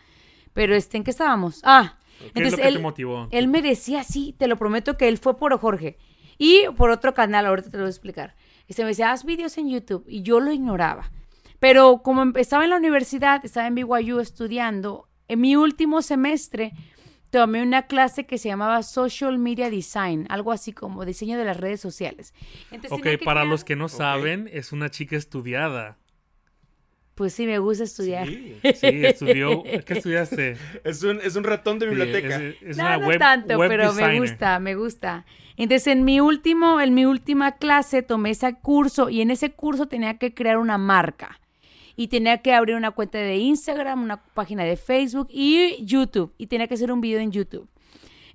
[0.54, 1.62] Pero este, ¿en qué estábamos?
[1.64, 3.28] Ah, ¿Qué es entonces lo que él, te motivó?
[3.32, 5.98] él me decía, sí, te lo prometo que él fue por Jorge.
[6.38, 8.36] Y por otro canal, ahorita te lo voy a explicar.
[8.68, 10.06] Y se me decía, haz videos en YouTube.
[10.08, 11.12] Y yo lo ignoraba.
[11.60, 16.72] Pero como estaba en la universidad, estaba en BYU estudiando, en mi último semestre
[17.30, 21.58] tomé una clase que se llamaba Social Media Design, algo así como diseño de las
[21.58, 22.34] redes sociales.
[22.72, 25.98] Entonces, Ok, para crear- los que no saben, es una chica estudiada.
[27.16, 28.28] Pues sí, me gusta estudiar.
[28.28, 28.58] sí.
[28.76, 29.62] Sí, estudió...
[29.64, 30.56] ¿Qué estudiaste?
[30.86, 32.38] Es un, es un ratón de biblioteca.
[32.38, 35.26] Es, es no, una no web, tanto, web pero me gusta, me gusta.
[35.58, 39.88] Entonces, en mi último, en mi última clase tomé ese curso y en ese curso
[39.90, 41.42] tenía que crear una marca.
[42.00, 46.34] Y tenía que abrir una cuenta de Instagram, una página de Facebook y YouTube.
[46.38, 47.68] Y tenía que hacer un video en YouTube.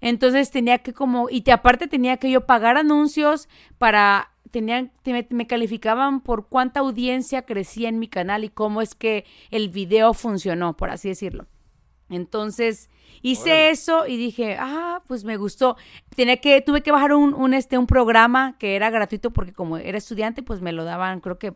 [0.02, 3.48] Entonces tenía que como, y te, aparte tenía que yo pagar anuncios
[3.78, 8.82] para, tenían, te- me, me calificaban por cuánta audiencia crecía en mi canal y cómo
[8.82, 11.46] es que el video funcionó, por así decirlo.
[12.10, 12.90] Entonces
[13.22, 15.78] hice eso y dije, ah, pues me gustó.
[16.14, 19.78] Tenía que, tuve que bajar un, un, este, un programa que era gratuito porque como
[19.78, 21.54] era estudiante, pues me lo daban, creo que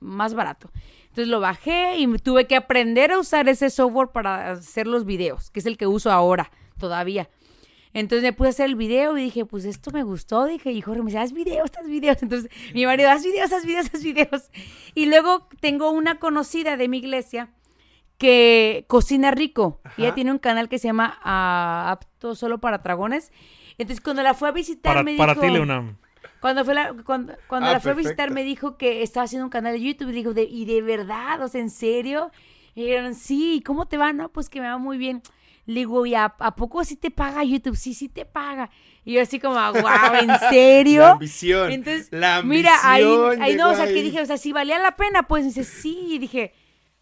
[0.00, 0.70] más barato.
[1.16, 5.48] Entonces lo bajé y tuve que aprender a usar ese software para hacer los videos,
[5.48, 7.30] que es el que uso ahora todavía.
[7.94, 10.44] Entonces me puse a hacer el video y dije, pues esto me gustó.
[10.44, 12.18] Dije, y Jorge me dice, haz videos, haz videos.
[12.22, 14.50] Entonces mi marido, haz videos, haz videos, haz videos.
[14.94, 17.48] Y luego tengo una conocida de mi iglesia
[18.18, 19.80] que cocina rico.
[19.96, 20.16] Y ella Ajá.
[20.16, 23.32] tiene un canal que se llama ah, Apto Solo para Dragones.
[23.78, 25.46] Entonces cuando la fue a visitar Para, me para dijo...
[25.46, 25.96] ti, Leonam.
[26.40, 29.44] Cuando, fue la, cuando, cuando Ah, la fue a visitar me dijo que estaba haciendo
[29.46, 31.40] un canal de YouTube y dijo, "¿De- ¿y de verdad?
[31.42, 32.30] O sea, ¿en serio?
[32.74, 34.12] Y dijeron, sí, ¿cómo te va?
[34.12, 35.22] No, pues que me va muy bien.
[35.64, 37.74] Le digo, ¿y a, a poco sí te paga YouTube?
[37.76, 38.70] Sí, sí te paga.
[39.04, 41.00] Y yo así como, wow, ¿en serio?
[41.00, 41.72] La ambición.
[41.72, 42.48] Entonces, la ambición.
[42.72, 43.04] mira, ahí,
[43.40, 44.04] ahí no, o sea, llegó que ahí.
[44.04, 46.52] dije, o sea, si valía la pena, pues dice, sí, y dije,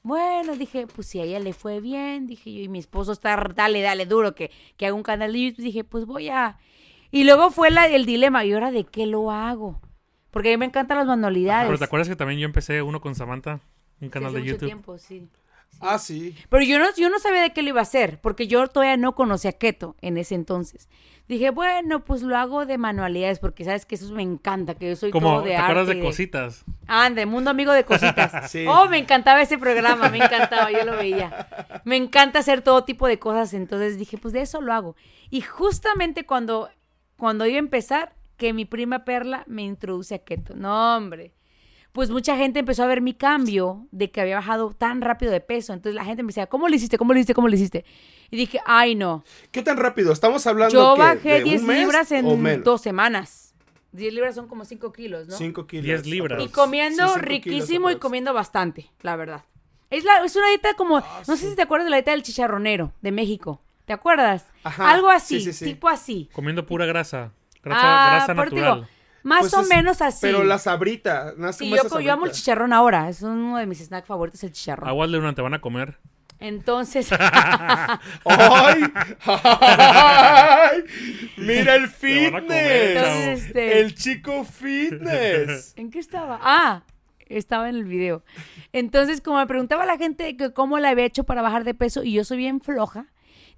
[0.02, 3.36] bueno, dije, pues si a ella le fue bien, dije yo, y mi esposo está,
[3.54, 6.58] dale, dale, duro, que, que haga un canal de YouTube, dije, pues voy a...
[7.14, 9.80] Y luego fue la, el dilema, ¿y ahora de qué lo hago?
[10.32, 11.66] Porque a mí me encantan las manualidades.
[11.68, 13.60] Pero ¿te acuerdas que también yo empecé uno con Samantha?
[14.00, 14.66] Un Sí, canal hace de mucho YouTube.
[14.66, 15.28] tiempo, sí.
[15.78, 16.36] Ah, sí.
[16.48, 18.96] Pero yo no, yo no sabía de qué lo iba a hacer, porque yo todavía
[18.96, 20.88] no conocía keto en ese entonces.
[21.28, 24.96] Dije, bueno, pues lo hago de manualidades, porque sabes que eso me encanta, que yo
[24.96, 26.64] soy Como, todo de ¿te acuerdas arte de cositas?
[26.88, 28.32] Ande, Mundo Amigo de Cositas.
[28.50, 28.64] Sí.
[28.68, 31.46] Oh, me encantaba ese programa, me encantaba, yo lo veía.
[31.84, 34.96] Me encanta hacer todo tipo de cosas, entonces dije, pues de eso lo hago.
[35.30, 36.68] Y justamente cuando,
[37.16, 40.54] cuando iba a empezar, que mi prima Perla me introduce a keto.
[40.56, 41.32] No, hombre.
[41.92, 45.40] Pues mucha gente empezó a ver mi cambio de que había bajado tan rápido de
[45.40, 45.72] peso.
[45.72, 46.98] Entonces la gente me decía, ¿cómo lo hiciste?
[46.98, 47.34] ¿Cómo lo hiciste?
[47.34, 47.84] ¿Cómo lo hiciste?
[48.32, 49.22] Y dije, ay, no.
[49.52, 50.12] ¿Qué tan rápido?
[50.12, 53.54] Estamos hablando Yo que bajé de un 10 mes libras en dos semanas.
[53.92, 55.36] 10 libras son como 5 kilos, ¿no?
[55.36, 55.84] 5 kilos.
[55.84, 56.42] 10 libras.
[56.42, 59.44] Y comiendo Sí, riquísimo y comiendo bastante, la verdad.
[59.90, 62.10] Es, la, es una dieta como, Ah, no sé si te acuerdas de la dieta
[62.10, 63.62] del chicharronero de México.
[63.86, 64.46] ¿Te acuerdas?
[64.62, 65.64] Ajá, Algo así, sí, sí, sí.
[65.66, 66.28] tipo así.
[66.32, 67.32] Comiendo pura grasa.
[67.62, 68.74] Grasa, ah, grasa natural.
[68.80, 68.88] digo,
[69.22, 70.18] más Pues o es- menos así.
[70.22, 71.34] Pero la sabrita.
[71.52, 71.70] Sí,
[72.02, 73.08] yo, amo el chicharrón ahora.
[73.08, 74.88] Es uno de mis snacks favoritos, el chicharrón.
[74.88, 75.98] Aguas, Leonam, te van a comer.
[76.40, 77.08] Entonces,
[78.24, 78.82] ¡Ay!
[79.26, 80.84] ¡Ay!
[81.36, 82.96] ¡Mira el comer, fitness!
[82.96, 85.72] Entonces, este- El chico fitness.
[85.76, 86.38] ¿en qué estaba?
[86.42, 86.82] Ah,
[87.28, 88.22] estaba en el video.
[88.72, 92.02] Entonces, como me preguntaba la gente que cómo la había hecho para bajar de peso
[92.02, 93.06] y yo soy bien floja,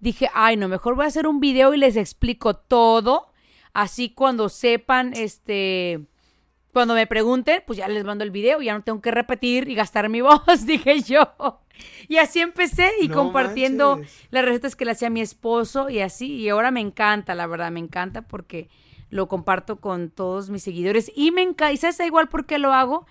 [0.01, 3.29] dije, ay, no, mejor voy a hacer un video y les explico todo.
[3.73, 6.01] Así cuando sepan, este,
[6.73, 9.75] cuando me pregunten, pues ya les mando el video, ya no tengo que repetir y
[9.75, 11.27] gastar mi voz, dije yo.
[12.09, 14.27] Y así empecé y No compartiendo manches.
[14.31, 16.33] las recetas que le hacía mi esposo y así.
[16.37, 18.69] Y ahora me encanta, la verdad, me encanta porque
[19.11, 21.13] lo comparto con todos mis seguidores.
[21.15, 23.07] Y me encanta, y sabes igual por qué lo hago,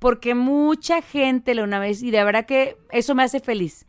[0.00, 3.86] porque mucha gente lo una vez, y de verdad que eso me hace feliz.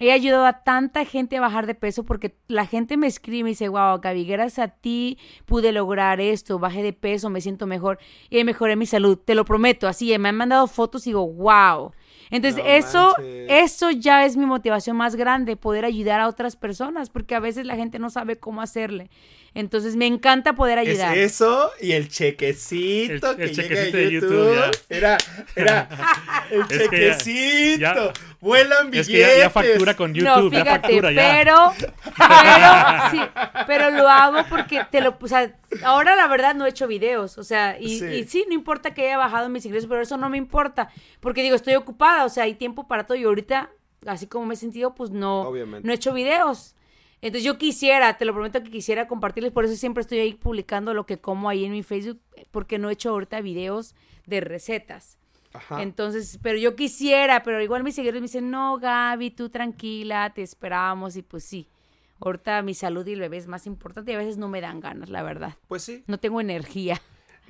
[0.00, 3.42] He ayudado a tanta gente a bajar de peso porque la gente me escribe y
[3.42, 7.66] me dice, wow, Gaby, gracias a ti pude lograr esto, bajé de peso, me siento
[7.66, 7.98] mejor
[8.30, 11.92] y mejoré mi salud, te lo prometo, así, me han mandado fotos y digo, wow.
[12.30, 13.46] Entonces, No eso, manches.
[13.48, 17.64] eso ya es mi motivación más grande, poder ayudar a otras personas, porque a veces
[17.66, 19.10] la gente no sabe cómo hacerle.
[19.54, 21.18] Entonces, me encanta poder Es ayudar.
[21.18, 24.30] eso y el chequecito El- que el llega chequecito de de YouTube.
[24.30, 24.54] YouTube,
[24.90, 24.96] ya.
[24.96, 25.18] Era,
[25.56, 25.88] era
[26.50, 27.80] el Es que ya- chequecito.
[27.80, 29.08] ya- Vuelan Es billetes.
[29.08, 31.32] que ya, ya factura con YouTube, no, ya fíjate, factura ya.
[31.32, 31.72] pero,
[32.16, 33.20] pero, sí,
[33.66, 37.36] pero lo hago porque te lo, o sea, ahora la verdad no he hecho videos,
[37.38, 38.04] o sea, y Sí.
[38.06, 40.88] y sí, no importa que haya bajado mis ingresos, pero eso no me importa,
[41.20, 43.70] porque digo, estoy ocupada, o sea, hay tiempo para todo y ahorita,
[44.06, 45.84] así como me he sentido, pues no, Obviamente.
[45.86, 46.74] no he hecho videos.
[47.20, 50.94] Entonces yo quisiera, te lo prometo que quisiera compartirles, por eso siempre estoy ahí publicando
[50.94, 53.94] lo que como ahí en mi Facebook, porque no he hecho ahorita videos
[54.26, 55.18] de recetas.
[55.52, 55.82] Ajá.
[55.82, 60.42] Entonces, pero yo quisiera, pero igual mis seguidores me dicen, no, Gaby, tú tranquila, te
[60.42, 61.16] esperamos.
[61.16, 61.68] Y pues sí,
[62.20, 64.80] ahorita mi salud y el bebé es más importante y a veces no me dan
[64.80, 65.56] ganas, la verdad.
[65.66, 66.04] Pues sí.
[66.06, 67.00] No tengo energía.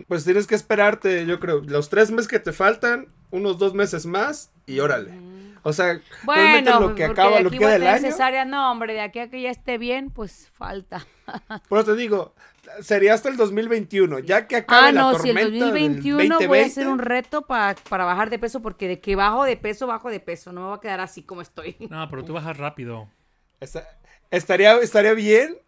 [0.06, 4.06] Pues tienes que esperarte, yo creo, los tres meses que te faltan, unos dos meses
[4.06, 5.10] más y órale.
[5.62, 6.00] O sea,
[6.32, 8.10] realmente Bueno, lo que acaba, de lo aquí que queda a del año.
[8.10, 11.06] cesárea, no, hombre, de aquí a que ya esté bien, pues falta.
[11.68, 12.34] Por eso te digo,
[12.80, 16.48] sería hasta el 2021, ya que acabe Ah, la no, si el tormenta 2021 del
[16.48, 19.44] voy a 2020, hacer un reto pa- para bajar de peso, porque de que bajo
[19.44, 21.76] de peso, bajo de peso, no me voy a quedar así como estoy.
[21.90, 23.08] No, pero tú bajas rápido.
[23.60, 23.88] esta-
[24.30, 25.58] estaría, estaría bien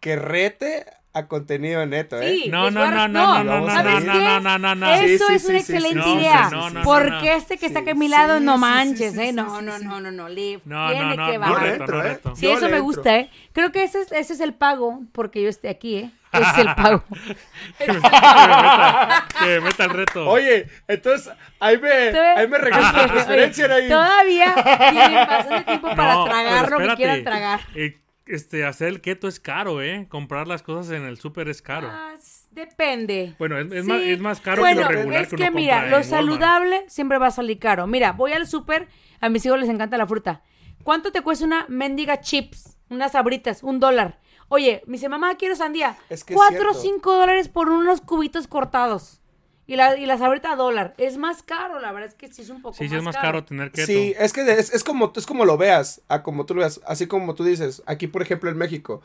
[0.00, 2.38] que rete a contenido neto, ¿eh?
[2.42, 5.34] Sí, No, no, no, no, no, no, no, ¿sabes no, no, no, no, Eso sí,
[5.34, 6.50] es una sí, excelente idea.
[6.50, 7.36] No, no, no, no, porque no.
[7.36, 9.32] este que está aquí a mi lado, no manches, ¿eh?
[9.32, 12.06] No, no, no, no, no, le No, tiene no, no, que no bajar.
[12.06, 12.20] ¿eh?
[12.34, 13.30] Sí, eso me gusta, ¿eh?
[13.52, 16.10] Creo que ese es, ese es el pago, porque yo esté aquí, ¿eh?
[16.34, 17.04] Ese es el pago.
[17.78, 20.28] Que me meta, que me meta el reto.
[20.28, 23.88] Oye, entonces ahí me, ahí me regreso la transferencia ahí.
[23.88, 24.52] Todavía
[24.90, 27.60] tienen bastante tiempo para No, tragar lo que quieran tragar.
[27.76, 30.06] Eh, este, hacer el keto es caro, ¿eh?
[30.08, 31.88] Comprar las cosas en el súper es caro.
[31.90, 32.14] Ah,
[32.50, 33.34] depende.
[33.38, 33.90] Bueno, es, es Sí.
[33.90, 35.96] más, es más caro bueno, que lo regular es que, que, uno mira, compra lo
[35.96, 36.28] en Walmart.
[36.28, 37.86] saludable siempre va a salir caro.
[37.86, 38.88] Mira, voy al súper,
[39.20, 40.42] a mis hijos les encanta la fruta.
[40.82, 42.76] ¿Cuánto te cuesta una mendiga chips?
[42.90, 44.20] Unas sabritas, un dólar.
[44.48, 45.96] Oye, me dice, mamá, quiero sandía.
[46.10, 49.20] Es que es Cuatro o cinco dólares por unos cubitos cortados.
[49.66, 50.94] Y la, y la sabrita dólar.
[50.98, 53.02] Es más caro, la verdad es que sí es un poco Sí, más sí, es
[53.02, 53.86] más caro tener keto.
[53.86, 56.80] Sí, es que es, es como, es como lo veas, a como tú lo veas,
[56.86, 59.00] así como tú dices, aquí por ejemplo en México,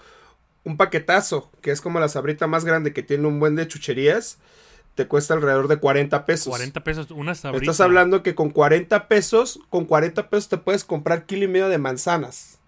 [0.65, 4.37] un paquetazo, que es como la sabrita más grande que tiene un buen de chucherías,
[4.95, 6.49] te cuesta alrededor de 40 pesos.
[6.49, 7.63] 40 pesos, una sabrita.
[7.71, 11.69] Estás hablando que con 40 pesos, con 40 pesos te puedes comprar kilo y medio
[11.69, 12.59] de manzanas.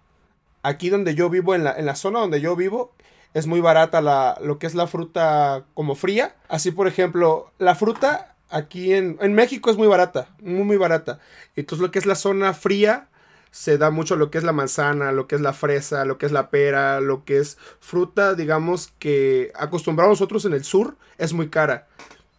[0.64, 2.94] Aquí donde yo vivo, en la, en la zona donde yo vivo,
[3.34, 6.36] es muy barata la, lo que es la fruta como fría.
[6.50, 11.20] Así, por ejemplo, la fruta aquí en, en México es muy barata, muy, muy barata.
[11.56, 13.08] Entonces, lo que es la zona fría,
[13.52, 16.26] se da mucho lo que es la manzana, lo que es la fresa, lo que
[16.26, 21.34] es la pera, lo que es fruta, digamos, que acostumbramos nosotros en el sur, es
[21.34, 21.88] muy cara.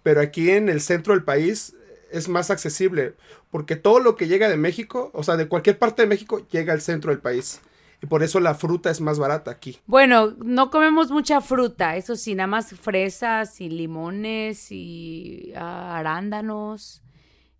[0.03, 1.75] Pero aquí en el centro del país
[2.11, 3.15] es más accesible,
[3.51, 6.73] porque todo lo que llega de México, o sea, de cualquier parte de México, llega
[6.73, 7.61] al centro del país.
[8.03, 9.79] Y por eso la fruta es más barata aquí.
[9.87, 17.03] Bueno, no comemos mucha fruta, eso sí, nada más fresas y limones y ah, arándanos,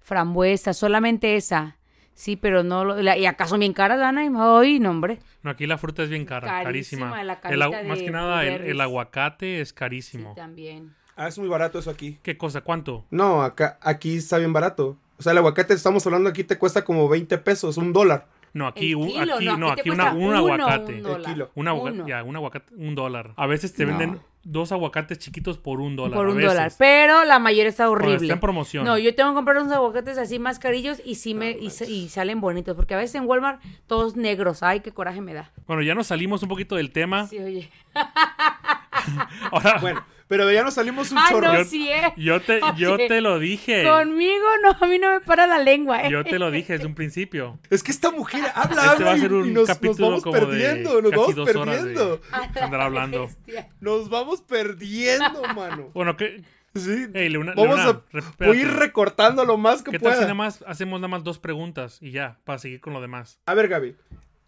[0.01, 1.77] frambuesas, solamente esa.
[2.15, 4.21] Sí, pero no lo, la- ¿Y acaso bien caras, Ana?
[4.61, 5.21] Ay, no, hombre.
[5.43, 7.25] No, aquí la fruta es bien cara, Carísima, carísima.
[7.25, 10.35] la El agu- cajita más que nada, el, aguacate es Sí, carísimo.
[10.37, 10.95] también.
[11.17, 12.19] Ah, es muy barato eso aquí.
[12.23, 12.61] ¿Qué cosa?
[12.63, 13.05] ¿Cuánto?
[13.11, 14.99] No, acá, aquí está bien barato.
[15.19, 18.27] O sea, el aguacate, estamos hablando aquí, te cuesta como 20 pesos, un dólar.
[18.55, 20.95] No, aquí, un, kilo, aquí, no, no, aquí una, un uno, aguacate.
[20.95, 21.33] un dólar.
[21.33, 21.51] kilo.
[21.55, 22.09] Un aguacate, Uno.
[22.09, 23.33] ya, un aguacate, un dólar.
[23.37, 23.97] A veces te No.
[23.97, 26.19] venden dos aguacates chiquitos por un dólar.
[26.19, 26.51] Por a un veces.
[26.53, 26.73] dólar.
[26.79, 28.17] Pero la mayoría está horrible.
[28.17, 28.85] está en promoción.
[28.85, 32.41] No, yo tengo que comprar unos aguacates así más carillos y sí me y salen
[32.41, 32.75] bonitos.
[32.77, 34.63] Porque a veces en Walmart todos negros.
[34.63, 35.51] Ay, qué coraje me da.
[35.67, 37.27] Bueno, ya nos salimos un poquito del tema.
[37.29, 37.71] Sí, oye.
[39.53, 41.53] Ahora, Bueno, pero ya nos salimos un Ah, chorro.
[41.53, 42.13] no, Yo- sí, eh.
[42.17, 43.85] yo te, yo Oye, te lo dije.
[43.85, 46.11] Conmigo no, a mí no me para la lengua, eh.
[46.11, 47.59] Yo te lo dije desde un principio.
[47.71, 50.23] Es que esta mujer habla, Este habla va a y, ser un y nos, vamos
[50.23, 52.17] como de perdiendo, nos casi vamos perdiendo.
[52.55, 53.27] de andar hablando.
[53.27, 53.69] Bestia.
[53.81, 55.91] Nos vamos perdiendo, mano.
[55.95, 56.43] Bueno, ¿qué?
[56.75, 57.07] Sí.
[57.13, 58.47] Leona- Vamos Leona, a espérate.
[58.47, 60.21] voy a ir recortando lo más que ¿Qué tal si pueda.
[60.23, 63.39] nada más hacemos nada más dos preguntas y ya, para seguir con lo demás?
[63.45, 63.95] A ver, Gaby,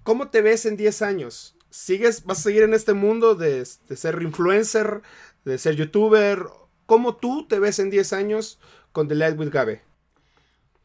[0.05, 1.54] ¿cómo te ves en 10 años?
[1.75, 5.03] ¿Sigues, vas a seguir en este mundo de, de ser influencer,
[5.45, 6.45] de ser youtuber?
[6.87, 8.61] ¿Cómo tú te ves en 10 años
[8.93, 9.81] con The Light with Gaby?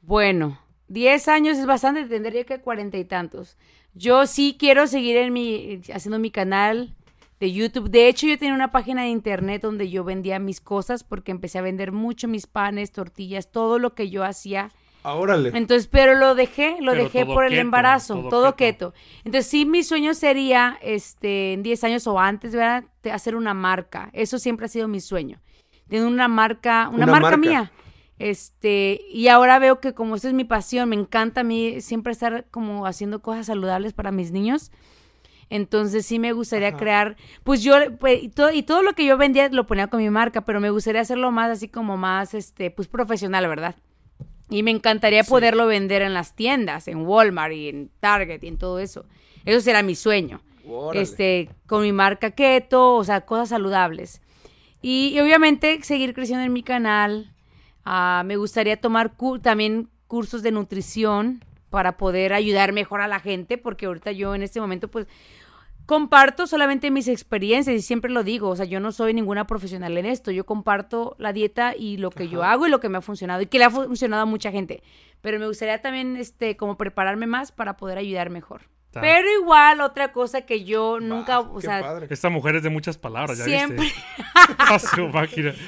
[0.01, 3.55] Bueno, 10 años es bastante, tendría que cuarenta y tantos.
[3.93, 6.95] Yo sí quiero seguir en mi, haciendo mi canal
[7.39, 7.91] de YouTube.
[7.91, 11.59] De hecho, yo tenía una página de internet donde yo vendía mis cosas porque empecé
[11.59, 14.71] a vender mucho mis panes, tortillas, todo lo que yo hacía.
[15.03, 15.51] Órale.
[15.53, 18.91] Entonces, pero lo dejé, lo Pero dejé por el keto, embarazo, todo todo, keto.
[18.91, 18.93] keto.
[19.23, 22.83] Entonces, sí, mi sueño sería, este, en 10 años o antes, ¿verdad?
[23.01, 24.09] De hacer una marca.
[24.13, 25.39] Eso siempre ha sido mi sueño.
[25.87, 27.37] Tener una marca, una, Una marca, marca.
[27.37, 27.71] mía.
[28.19, 32.11] Este, y ahora veo que como esta es mi pasión, me encanta a mí siempre
[32.11, 34.71] estar como haciendo cosas saludables para mis niños.
[35.49, 36.77] Entonces sí me gustaría Ajá.
[36.77, 39.99] crear, pues yo, pues, y, todo, y todo lo que yo vendía lo ponía con
[40.01, 43.75] mi marca, pero me gustaría hacerlo más así como más, este, pues profesional, ¿verdad?
[44.49, 48.57] Y me encantaría poderlo vender en las tiendas, en Walmart y en Target y en
[48.57, 49.05] todo eso.
[49.45, 50.41] Eso será mi sueño.
[50.67, 51.01] Órale.
[51.03, 54.21] Este, con mi marca keto, o sea, cosas saludables.
[54.81, 57.31] Y, y obviamente seguir creciendo en mi canal.
[57.85, 63.19] Ah, me gustaría tomar cu- también cursos de nutrición para poder ayudar mejor a la
[63.19, 65.05] gente, porque ahorita yo en este momento pues
[65.89, 69.97] comparto solamente mis experiencias y siempre lo digo, o sea, yo no soy ninguna profesional
[69.97, 72.99] en esto, yo comparto la dieta y lo que yo hago y lo que me
[72.99, 74.83] ha funcionado y que le ha funcionado a mucha gente,
[75.21, 78.69] pero me gustaría también este como prepararme más para poder ayudar mejor.
[78.91, 79.01] Ta.
[79.01, 82.05] Pero igual otra cosa que yo nunca, Va, o sea, padre.
[82.11, 83.99] Esta mujer es de muchas palabras, ya siempre viste.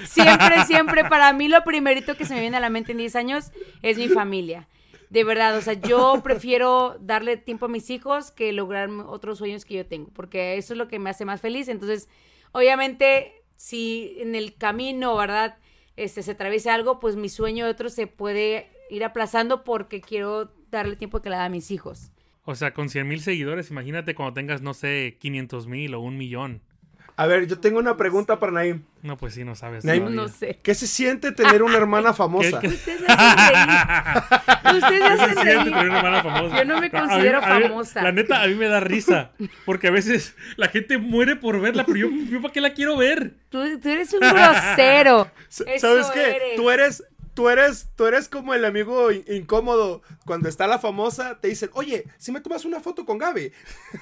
[0.06, 3.16] Siempre, siempre, para mí lo primerito que se me viene a la mente en 10
[3.16, 4.68] años es mi familia.
[5.12, 9.66] De verdad, o sea, yo prefiero darle tiempo a mis hijos que lograr otros sueños
[9.66, 11.68] que yo tengo, porque eso es lo que me hace más feliz.
[11.68, 12.08] Entonces,
[12.54, 15.58] obviamente, si en el camino, ¿verdad?
[15.98, 20.54] Este, se atraviesa algo, pues mi sueño de otro se puede ir aplazando porque quiero
[20.70, 22.14] darle tiempo que le da a mis hijos.
[22.46, 26.18] O sea, con 100 mil seguidores, imagínate cuando tengas, no sé, 500 mil o un
[26.18, 26.62] millón.
[27.22, 28.82] A ver, yo tengo una pregunta para Naim.
[29.04, 29.86] No, pues sí, no sabes.
[29.86, 30.14] Naim.
[30.16, 30.60] No sé.
[30.64, 32.60] ¿Qué se siente tener una hermana famosa?
[32.60, 34.78] ¿Qué- qué- Ustedes hacen reír.
[34.78, 36.58] Ustedes me ¿Qué se hacen siente tener una hermana famosa?
[36.58, 38.02] Yo no me A mí- considero a mí- famosa.
[38.02, 39.32] La neta, a mí me da risa.
[39.66, 42.98] Porque a veces la gente muere por verla, pero yo, yo ¿para qué la quiero
[42.98, 43.34] ver?
[43.50, 45.30] Tú, tú eres un grosero.
[45.50, 46.22] Eso ¿Sabes qué?
[46.36, 46.56] eres.
[46.56, 50.02] Tú eres, tú eres, tú eres como el amigo in- incómodo.
[50.26, 53.52] Cuando está la famosa, te dicen, oye, si me tomas una foto con Gaby.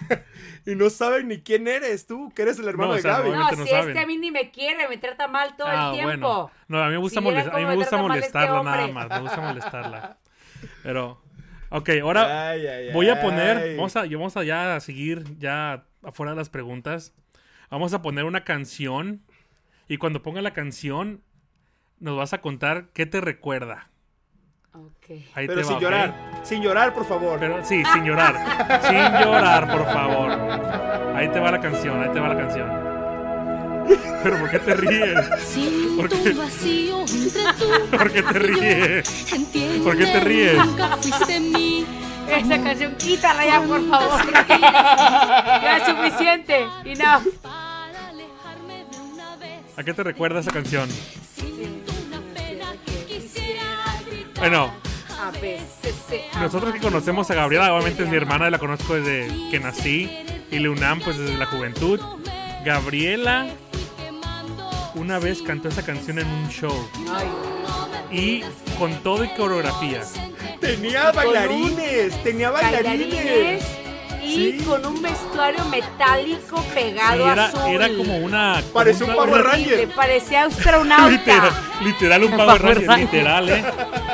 [0.65, 3.17] y no saben ni quién eres tú, que eres el hermano No, o de sea,
[3.19, 3.29] Gaby.
[3.31, 3.93] no, No, si es saben.
[3.93, 6.07] que a mí ni me quiere, me trata mal todo ah, el tiempo.
[6.27, 6.51] bueno.
[6.67, 8.85] No, a mí me gusta, Si molest- a mí me me gusta este molestarla nada
[8.85, 8.93] hombre.
[8.93, 9.09] más.
[9.09, 10.17] Me gusta molestarla.
[10.83, 11.21] Pero,
[11.69, 13.21] ok, ahora Ay, ay, voy a ay.
[13.21, 17.13] poner, vamos a, vamos a ya a seguir ya afuera de las preguntas.
[17.69, 19.21] Vamos a poner una canción
[19.87, 21.21] y cuando ponga la canción
[21.99, 23.89] nos vas a contar qué te recuerda.
[24.73, 25.11] Ok.
[25.33, 27.39] Ahí Pero te sin llorar, sin llorar, por favor.
[27.39, 28.35] Pero sí, sin llorar.
[28.83, 30.31] sin llorar, por favor.
[31.15, 32.89] Ahí te va la canción, ahí te va la canción.
[34.23, 35.29] Pero ¿por qué te ríes?
[35.39, 36.29] Siento ¿Por qué?
[36.29, 39.33] un vacío entre tú ¿Por qué te ríes?
[39.33, 40.65] Entiende, ¿Por qué te ríes?
[40.65, 41.85] Nunca fuiste
[42.27, 44.33] Esa canción, quítala ya, por favor.
[44.47, 46.67] ya es suficiente.
[46.85, 47.27] Enough.
[49.75, 50.89] ¿A qué te recuerda esa canción?
[50.89, 51.78] Siento
[54.39, 54.73] Bueno,
[55.19, 58.95] A veces se nosotros que conocemos a Gabriela, obviamente es mi hermana y la conozco
[58.95, 60.09] desde que nací.
[60.49, 61.99] Y Leunam, pues desde la juventud.
[62.65, 63.47] Gabriela
[64.95, 66.89] una vez cantó esa canción en un show.
[68.11, 68.41] Y
[68.77, 70.13] con todo y coreografías.
[70.59, 73.78] Tenía bailarines, tenía bailarines.
[74.29, 74.63] Y Sí.
[74.65, 77.61] con un vestuario metálico Sí, pegado era, azul.
[77.71, 78.61] era como una.
[78.61, 79.89] como Parecía un Power Ranger.
[79.89, 81.09] parecía astronauta.
[81.09, 82.99] Literal, literal un Power Ranger, Ranger.
[83.05, 83.63] literal, ¿eh?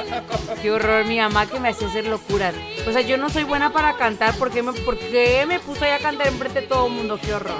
[0.61, 2.53] Qué horror, mi mamá que me hacía hacer locuras.
[2.87, 4.33] O sea, yo no soy buena para cantar.
[4.35, 7.19] ¿Por qué me, por qué me puso ahí a cantar enfrente de todo el mundo?
[7.23, 7.59] Qué horror.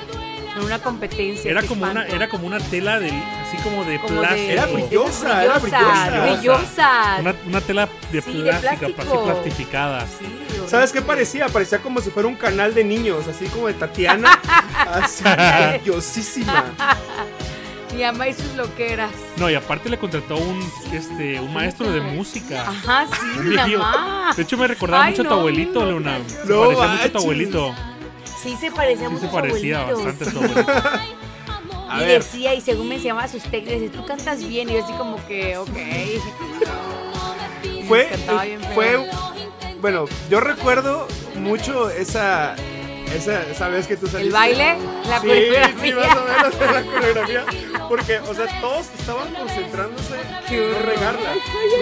[0.57, 1.51] En una competencia.
[1.51, 4.47] Era como una, era como una tela de, así como de Como plástico.
[4.47, 6.21] de- Era brillosa, era brillosa.
[6.21, 7.17] brillosa.
[7.19, 9.23] Una, una tela de Sí, de plástica, así plástico.
[9.25, 10.07] plastificada.
[10.07, 10.54] Sí, horrible.
[10.67, 11.47] ¿Sabes qué parecía?
[11.49, 14.39] Parecía como si fuera un canal de niños, así como de Tatiana.
[14.91, 15.23] así,
[15.79, 16.65] brillosísima.
[17.93, 19.11] Mi mamá y sus loqueras.
[19.37, 22.63] No, y aparte le contrató un, este, un maestro de música.
[22.67, 24.33] Ajá, sí, mi mamá.
[24.35, 26.19] De hecho, me recordaba Ay, mucho a tu abuelito, no, Leona.
[26.19, 26.25] no.
[26.63, 27.75] Parecía mucho a tu abuelito.
[28.43, 30.03] Sí se parecía Sí mucho se a parecía abuelito.
[30.05, 30.71] bastante a tu abuelito.
[31.89, 32.23] A y ver.
[32.23, 34.69] decía, y según me enseñaba sus técnicas, tú cantas bien.
[34.69, 35.69] Y yo así como que, ok.
[37.87, 38.65] Fue, feo.
[38.73, 39.09] fue,
[39.85, 42.55] bueno, yo recuerdo mucho esa,
[43.13, 44.25] esa, esa vez que tú saliste.
[44.29, 44.77] ¿El baile?
[45.07, 45.75] ¿La sí, coreografía?
[45.83, 47.45] Sí, más o menos la coreografía.
[47.87, 50.15] Porque, o sea, todos estaban concentrándose
[50.49, 51.29] en no regarla.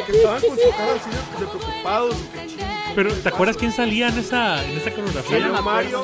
[0.06, 2.16] Porque estaban concentrados así de, preocupados.
[2.18, 5.40] y que ching, Pero, ¿te acuerdas quién salía en esa, en esa coreografía?
[5.40, 6.04] Salió Mario.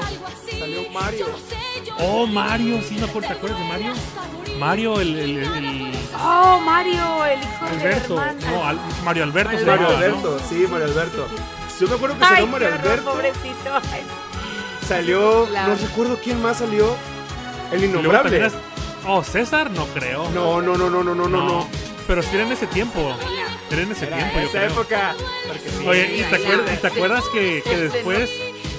[0.57, 1.25] Salió Mario.
[1.99, 3.27] Oh, Mario, sí me acuerdo.
[3.27, 3.93] ¿Te acuerdas de Mario?
[4.57, 8.15] Mario, el, el, el- el- Oh, Mario, el hijo Alberto.
[8.15, 8.51] de hermana.
[8.51, 9.57] No, Al- Mario Alberto.
[9.57, 10.05] se Mario llamaba, ¿no?
[10.05, 11.27] Alberto, sí, Mario Alberto.
[11.79, 13.11] Yo me acuerdo que salió Mario horror, Alberto.
[13.11, 13.73] pobrecito.
[13.93, 14.01] Ay,
[14.87, 16.95] Salió, La- no recuerdo quién más salió.
[17.71, 18.45] El innombrable.
[18.45, 18.53] es-
[19.07, 20.29] Oh, César, no creo.
[20.31, 21.67] No, no, no, no, no, no, no, no.
[22.07, 23.15] Pero sí era en ese tiempo.
[23.71, 24.71] Era en ese Era tiempo, yo esa creo.
[24.71, 25.15] época.
[25.79, 25.87] Sí.
[25.87, 26.95] Oye, ¿y te, acuerdas, y te sí.
[26.95, 28.29] acuerdas que, que Sí, después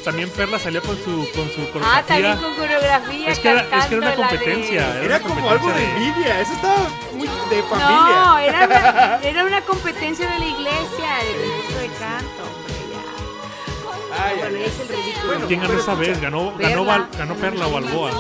[0.04, 2.40] también Perla salió con su, con su Ah, también coreografía?
[2.42, 3.28] con coreografía.
[3.30, 5.66] Es que era- es que era una la de- competencia, era Era una como algo
[5.68, 6.40] de competencia envidia.
[6.40, 6.76] Eso estaba
[7.14, 8.44] muy de No, familia.
[8.48, 12.69] era una, era una competencia de la iglesia, de concurso de canto.
[14.12, 15.27] Ay, Bueno, ay, es el ridículo.
[15.27, 16.20] Bueno, ¿Quién ganó esa vez?
[16.20, 16.68] ¿Ganó, Perla.
[16.70, 18.11] ganó, Val- ganó Perla o Balboa?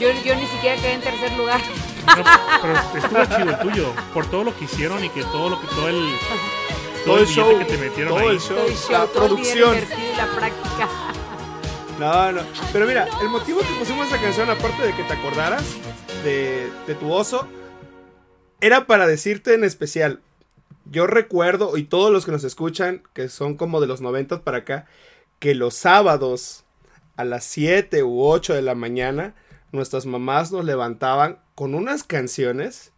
[0.00, 1.60] Yo, yo ni siquiera quedé en tercer lugar.
[2.06, 2.24] No,
[2.62, 3.92] pero estuvo chido el tuyo.
[4.14, 6.08] Por todo lo que hicieron y que todo lo que todo el
[7.04, 7.58] Todo el billete show.
[7.58, 8.34] que te metieron Todo ahí.
[8.36, 8.56] el show.
[8.56, 9.74] Todo el show, La todo el producción.
[9.74, 10.88] invertido y la práctica.
[11.98, 12.42] No, no.
[12.72, 15.64] Pero mira, el motivo que pusimos esa canción, aparte de que te acordaras
[16.24, 17.46] de, de tu oso,
[18.60, 20.20] era para decirte en especial.
[20.90, 24.58] Yo recuerdo, y todos los que nos escuchan, que son como de los 90 para
[24.58, 24.86] acá,
[25.38, 26.64] que los sábados
[27.16, 29.34] a las 7 u 8 de la mañana,
[29.72, 32.92] nuestras mamás nos levantaban con unas canciones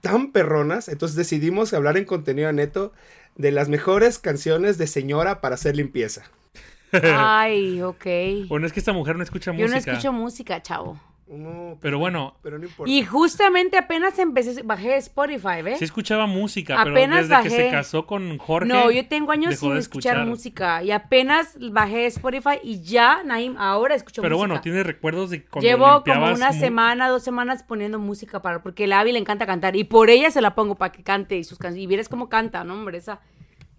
[0.00, 0.88] tan perronas.
[0.88, 2.92] Entonces decidimos hablar en contenido neto
[3.36, 6.22] de las mejores canciones de señora para hacer limpieza.
[6.92, 8.06] Ay, ok.
[8.48, 9.92] Bueno, es que esta mujer no escucha Yo no música.
[9.92, 11.00] escucho música, chavo.
[11.32, 12.90] No, Pero bueno, pero no importa.
[12.90, 15.78] Y justamente apenas empecé, bajé Spotify, ¿ves?
[15.78, 17.64] sí escuchaba música, Apenas pero desde que bajé.
[17.66, 18.68] se casó con Jorge.
[18.68, 20.26] No, yo tengo años sin escuchar.
[20.26, 24.48] música y apenas bajé Spotify y ya, Naim, ahora escucho Pero música.
[24.48, 28.60] bueno, tiene recuerdos de cuando Llevo como una mu- semana, dos semanas poniendo música para
[28.62, 31.02] porque a la Abby le encanta cantar y por ella se la pongo para que
[31.04, 31.84] cante y sus canciones.
[31.84, 32.98] Y vieras cómo canta, ¿no, hombre?
[32.98, 33.20] Esa,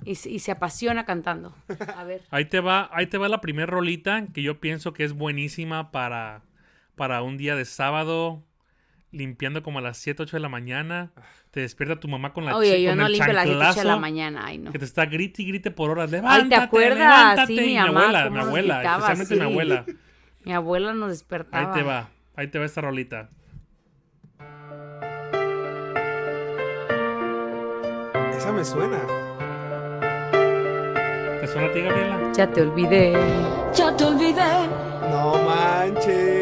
[0.05, 1.53] y, se- y se apasiona cantando.
[1.97, 2.21] A ver.
[2.31, 5.91] Ahí te va, ahí te va la primer rolita que yo pienso que es buenísima
[5.91, 6.41] para,
[6.95, 8.43] para un día de sábado,
[9.12, 11.12] limpiando como a las 7, 8 de la mañana.
[11.51, 13.80] Te despierta tu mamá con la Oye, yo con no el limpio a las 7
[13.82, 14.41] de la mañana.
[14.45, 14.71] Ay, no.
[14.71, 16.10] Que te está grite y grite por horas.
[16.12, 16.97] Levántate, Ay, ¿te acuerdas?
[16.99, 17.47] levántate.
[17.56, 19.86] Sí, mi abuela, mi abuela, gritaba, especialmente mi abuela.
[20.43, 21.71] Mi abuela nos despertaba.
[21.71, 23.30] Ahí te va, ahí te va esta rolita.
[28.36, 28.99] Esa me suena.
[31.41, 32.32] ¿Te suena a ti, Gabriela?
[32.34, 33.13] Ya te olvidé.
[33.75, 34.67] Ya te olvidé.
[35.12, 36.40] No manches.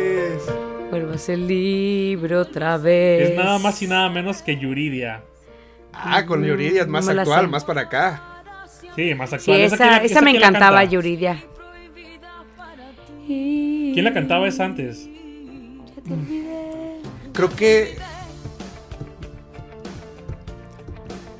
[0.89, 3.29] Vuelvas el libro otra vez.
[3.29, 5.23] Es nada más y nada menos que Yuridia.
[5.93, 8.21] Ah, con Yuridia es más No actual, más para acá.
[8.95, 9.59] Sí, más Sí, actual.
[9.61, 10.91] esa, quién la- esa me encantaba, canta?
[10.91, 11.43] Yuridia.
[13.27, 15.07] ¿Quién la cantaba esa antes?
[17.33, 17.95] Creo que.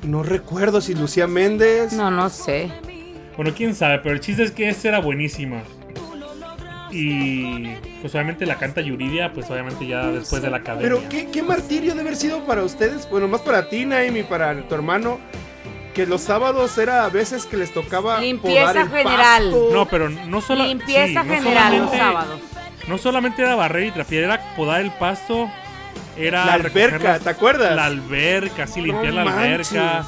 [0.02, 1.92] No recuerdo si Lucía Méndez.
[1.92, 2.70] No, no sé.
[3.36, 5.62] Bueno, quién sabe, pero el chiste es que esta era buenísima.
[6.92, 7.68] Y
[8.00, 10.88] pues obviamente la canta Yuridia, pues obviamente ya después de la academia.
[10.88, 13.08] Pero qué, qué martirio debe haber sido para ustedes.
[13.10, 15.18] Bueno, más para ti, Naim, y para tu hermano.
[15.94, 18.20] Que los sábados era a veces que les tocaba.
[18.20, 19.16] Limpieza podar el general.
[19.50, 19.68] pasto.
[19.72, 20.64] No, pero no solo.
[20.64, 22.40] Limpieza sí, no general los solamente- sábados.
[22.88, 25.50] No solamente era barrer y trapear, era podar el pasto.
[26.16, 27.74] Era La alberca, las- ¿te acuerdas?
[27.74, 29.72] La alberca, sí, No limpiar la manches.
[29.72, 30.06] alberca.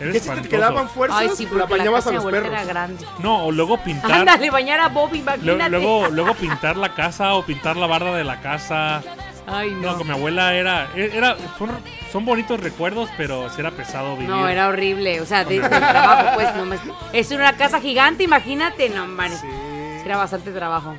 [0.00, 1.18] Era ¿Qué si te quedaban fuerzas?
[1.20, 2.48] Ay, sí, la porque la bañabas casa a de los perros.
[2.52, 3.04] era grande.
[3.18, 4.12] No, o luego pintar.
[4.12, 5.70] Ándale, bañar a Bob, lo- imagínate.
[5.70, 9.02] luego, luego pintar la casa o pintar la barda de la casa.
[9.46, 9.98] Ay, No, no.
[9.98, 10.88] con mi abuela era.
[10.94, 11.70] era son,
[12.12, 14.28] son bonitos recuerdos, pero sí era pesado vivir.
[14.28, 15.20] No, era horrible.
[15.20, 16.54] O sea, de, del trabajo, pues.
[16.54, 16.76] No me...
[17.12, 18.90] Es una casa gigante, imagínate.
[18.90, 19.32] No, man.
[19.32, 19.46] Sí.
[20.04, 20.94] Era bastante trabajo.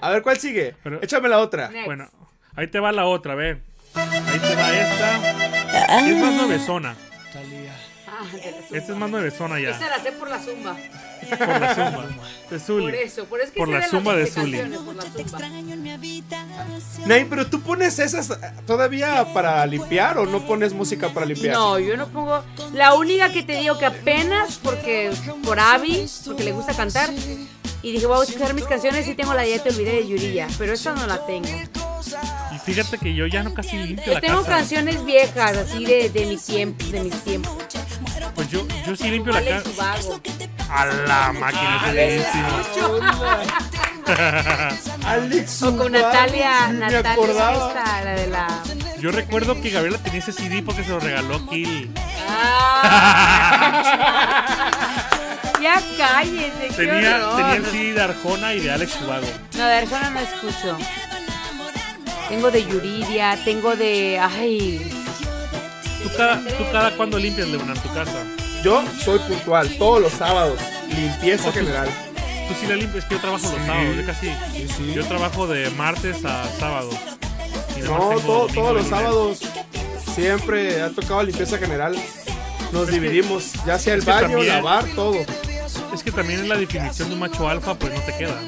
[0.00, 0.74] A ver, ¿cuál sigue?
[0.82, 1.68] Pero- Échame la otra.
[1.68, 1.86] Next.
[1.86, 2.08] Bueno,
[2.56, 3.62] ahí te va la otra, ve.
[3.94, 6.00] Ahí te va esta.
[6.08, 6.96] Es más nuevezona.
[7.34, 8.78] Ah, la zumba.
[8.78, 9.70] Esta es más nuevezona ya.
[9.70, 10.76] Esa la sé por la zumba.
[11.30, 12.06] Por la zumba.
[12.50, 12.84] De Zully.
[12.84, 14.58] Por eso, por eso que Por la zumba de zumba.
[17.06, 21.54] Naim, pero tú pones esas todavía para limpiar o no pones música para limpiar?
[21.54, 22.42] No, yo no pongo.
[22.74, 25.10] La única que te digo que apenas, porque
[25.44, 27.10] por Abby, porque le gusta cantar,
[27.82, 30.48] y dije, voy a escuchar mis canciones y tengo la Ya te olvidé de Yuriya,
[30.58, 31.48] pero esa no la tengo.
[32.64, 34.56] Fíjate que yo ya no casi limpio Yo la tengo casa.
[34.58, 37.52] canciones viejas, así de, de mi tiempo, de mis tiempos.
[38.34, 40.20] Pues yo, yo sí limpio la Alex casa.
[40.70, 41.82] A la máquina.
[45.06, 47.68] Alex O con Natalia, me Natalia acordaba.
[47.68, 48.46] esta, la de la...
[49.00, 51.90] Yo recuerdo que Gabriela tenía ese CD porque se lo regaló Kill.
[52.28, 53.70] Ah.
[55.62, 59.26] ya cállese, Tenía, tenía el CD de Arjona y de Alex Ubago.
[59.56, 60.78] No, de Arjona no escucho.
[62.32, 64.18] Tengo de Yuridia, tengo de...
[64.18, 64.90] Ay,
[66.02, 68.24] ¿Tú cada, tú cada cuándo limpias, Leonardo, tu casa?
[68.64, 70.58] Yo soy puntual, todos los sábados.
[70.88, 71.88] Limpieza Oh, general.
[72.48, 74.26] Tú sí la limpias, que yo trabajo los sábados, yo casi.
[74.56, 74.92] Sí, sí.
[74.94, 76.88] Yo trabajo de martes a sábado.
[77.84, 79.40] No, todo- todos los sábados
[80.14, 81.94] siempre ha tocado limpieza general.
[82.72, 85.16] Nos dividimos, ya sea el baño, también- lavar, todo.
[85.94, 88.40] Es que también en la definición de un macho alfa, pues no te queda.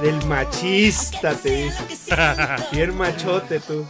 [0.00, 2.08] Del machista, te dices.
[2.72, 3.86] Bien machote tú.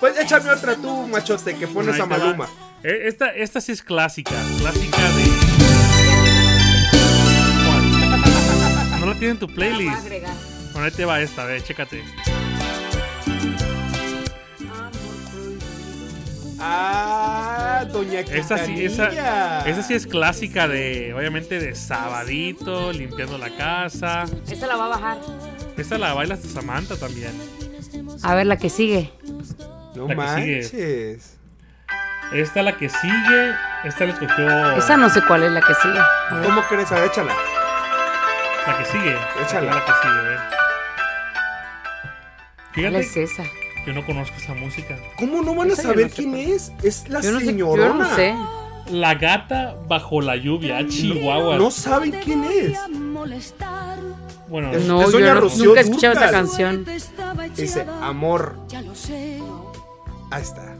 [0.00, 2.06] Pues échame otra tú, machote, que pones a.
[2.06, 2.48] Maluma.
[2.82, 4.34] Eh, Esta, esta sí es clásica.
[4.58, 5.26] Clásica de.
[9.00, 10.08] No la tiene en tu playlist.
[10.72, 12.02] Bueno, ahí te va esta, ve, chécate.
[16.58, 19.60] Ah, doña Esa sí, esa, Quintanilla.
[19.66, 24.24] esa sí es clásica de, obviamente, de sabadito, limpiando la casa.
[24.48, 25.18] Esta la va a bajar.
[25.76, 27.32] Esta la baila hasta Samantha también.
[28.22, 29.12] A ver, la que sigue.
[29.94, 31.06] No la que sigue.
[31.12, 31.32] manches.
[32.32, 33.54] Esta la que sigue,
[33.84, 34.72] esta la escogió.
[34.76, 36.00] Esa no sé cuál es la que sigue.
[36.44, 36.90] ¿Cómo crees?
[36.90, 37.32] A ver, échala.
[38.66, 39.16] La que sigue.
[39.42, 39.74] Échala.
[39.74, 40.36] La que sigue.
[42.82, 43.44] ¿Cuál es esa?
[43.86, 44.98] Yo no conozco esa música.
[45.18, 46.72] ¿Cómo no van a saber no quién es?
[46.82, 47.46] Es la Yo no sé.
[47.46, 47.86] señorona.
[47.88, 48.34] Yo no sé.
[48.90, 51.56] La gata bajo la lluvia, Chihuahua.
[51.56, 52.78] No saben quién es.
[54.48, 56.86] Bueno, Es- No, doña yo no- Rocío nunca he escuchado esa canción.
[57.56, 58.56] Dice, amor.
[58.68, 59.40] Ya lo sé.
[60.30, 60.76] Ahí está.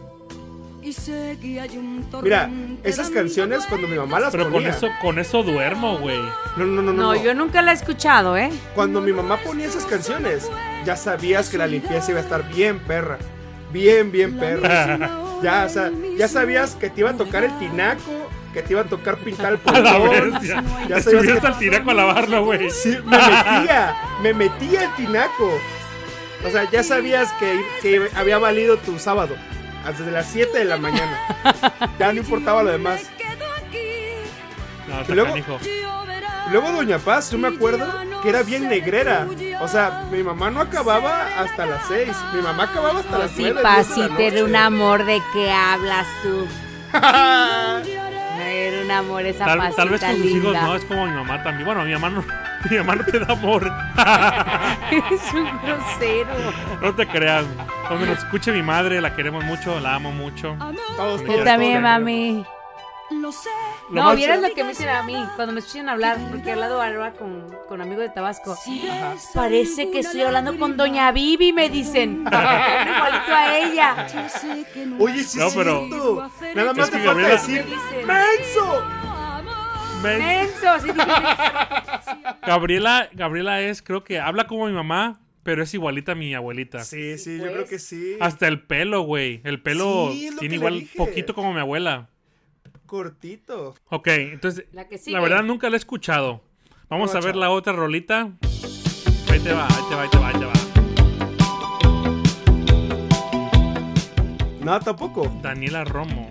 [0.82, 2.48] Y sé que hay un Mira,
[2.84, 4.68] esas canciones cuando mi mamá las pero con ponía.
[4.68, 6.20] eso, con eso duermo, güey.
[6.56, 7.20] No, no, no, no, No, no.
[7.20, 8.50] yo nunca la he escuchado, ¿eh?
[8.76, 10.48] Cuando mi mamá ponía esas canciones,
[10.86, 13.18] ya sabías que la limpieza iba a estar bien perra.
[13.72, 15.10] Bien, bien perra.
[15.42, 18.82] ya, o sea, ya sabías que te iba a tocar el tinaco, que te iba
[18.82, 19.58] a tocar pintar el
[20.30, 20.62] bestia.
[20.88, 22.70] Ya sabías que al tinaco a lavarlo, güey.
[22.70, 25.58] Sí, me metía, me metía el tinaco.
[26.46, 29.34] O sea, ya sabías que, que había valido tu sábado.
[29.86, 31.18] Desde las 7 de la mañana.
[31.98, 33.02] Ya no importaba lo demás.
[34.88, 35.36] No, está luego-.
[35.36, 37.86] Y Luego Doña Paz, yo me acuerdo
[38.22, 39.26] que era bien negrera.
[39.60, 42.08] O sea, mi mamá no acababa hasta las 6.
[42.34, 43.60] Mi mamá acababa hasta las Sí, 9.
[43.62, 46.46] pasita, era un amor de qué hablas tú.
[46.92, 46.98] No
[48.44, 51.12] era un amor esa Tal, pasita tal vez con sus hijos no, es como mi
[51.12, 51.64] mamá también.
[51.66, 52.24] Bueno, mi mamá no,
[52.70, 53.64] mi mamá no te da amor.
[54.90, 56.34] es un grosero.
[56.82, 57.44] no te creas.
[57.88, 60.56] Cuando nos escuche mi madre, la queremos mucho, la amo mucho.
[60.96, 61.82] Todos, Yo Yo todos, también, todos.
[61.82, 62.44] mami.
[63.10, 63.48] Lo sé.
[63.90, 66.52] Lo no, vieras lo que me dicen a mí cuando me escuchan hablar, porque he
[66.52, 68.56] hablado ahora con, con amigos de Tabasco.
[69.32, 72.20] Parece que estoy hablando con Doña Vivi, me dicen.
[72.26, 74.06] Igualito a ella.
[74.98, 75.86] Oye, sí, No, pero-.
[76.54, 77.64] Nada más te que falta Gabriela- decir.
[78.04, 78.84] ¡Menso!
[80.02, 80.90] Menso, sí,
[82.46, 86.84] Gabriela, Gabriela es, creo que habla como mi mamá, pero es igualita a mi abuelita.
[86.84, 87.52] Sí, sí, yo Pues.
[87.54, 88.16] creo que sí.
[88.20, 89.40] Hasta el pelo, güey.
[89.44, 92.08] El pelo Sí, tiene igual poquito como mi abuela.
[92.86, 93.74] Cortito.
[93.90, 95.18] Ok, entonces, La la, que sigue.
[95.20, 96.42] verdad nunca la he escuchado.
[96.88, 98.30] Vamos a ver la otra rolita.
[99.30, 100.52] Ahí te va, ahí te va, ahí te va, ahí te va.
[104.60, 105.30] No, tampoco.
[105.42, 106.28] Daniela Romo.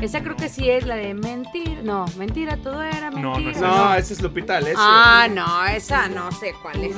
[0.00, 1.82] Esa creo que sí es la de mentir.
[1.82, 3.20] No, mentira, todo era mentira.
[3.22, 4.78] No, no es No, ese es Lupita D'Alessio.
[4.78, 6.96] Ah, no, esa no sé cuál es.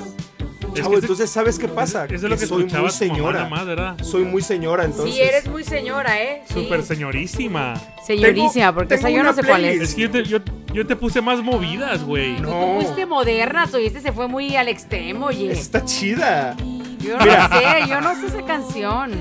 [0.74, 2.04] Es que entonces, ¿sabes qué pasa?
[2.04, 3.38] Es de lo que soy escuchaba muy señora.
[3.38, 3.96] nada más, ¿verdad?
[4.02, 5.14] Soy muy señora, entonces.
[5.14, 6.42] Sí, eres muy señora, ¿eh?
[6.46, 6.54] Sí.
[6.62, 7.74] Súper señorísima.
[8.06, 9.80] Señorísima, Tengo- porque esa yo no sé cuál es.
[9.80, 10.38] Es que yo te, yo,
[10.72, 12.38] yo te puse más movidas, güey.
[12.40, 12.50] No.
[12.50, 15.50] Tú fuiste moderna, oye, este se fue muy al extremo, oye.
[15.50, 16.56] Está chida.
[17.00, 19.12] Yo no sé, yo no sé esa canción.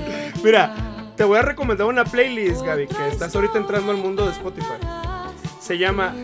[0.44, 0.74] Mira,
[1.16, 4.74] te voy a recomendar una playlist, Gaby, que estás ahorita entrando al mundo de Spotify.
[5.60, 6.14] Se llama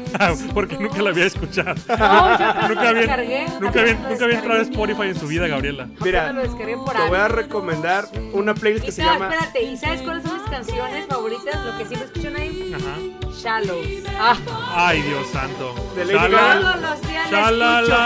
[0.54, 1.74] Porque nunca la había escuchado.
[1.88, 3.46] No, yo nunca lo había, descargué.
[3.60, 4.62] nunca había, lo nunca había entrado a.
[4.62, 5.88] Spotify en su vida, Gabriela.
[6.02, 9.62] Mira, Apenas lo descargué por Te voy a recomendar una playlist que se llama espérate,
[9.62, 11.64] ¿y sabes cuáles son mis canciones favoritas?
[11.64, 12.74] Lo que siempre escucho ahí.
[12.74, 13.32] Ajá.
[13.36, 13.86] Shallows.
[14.18, 14.36] Ah,
[14.74, 15.74] Ay, Dios santo.
[15.94, 16.60] De Lady Gaga.
[16.60, 17.96] todos los días la escucho.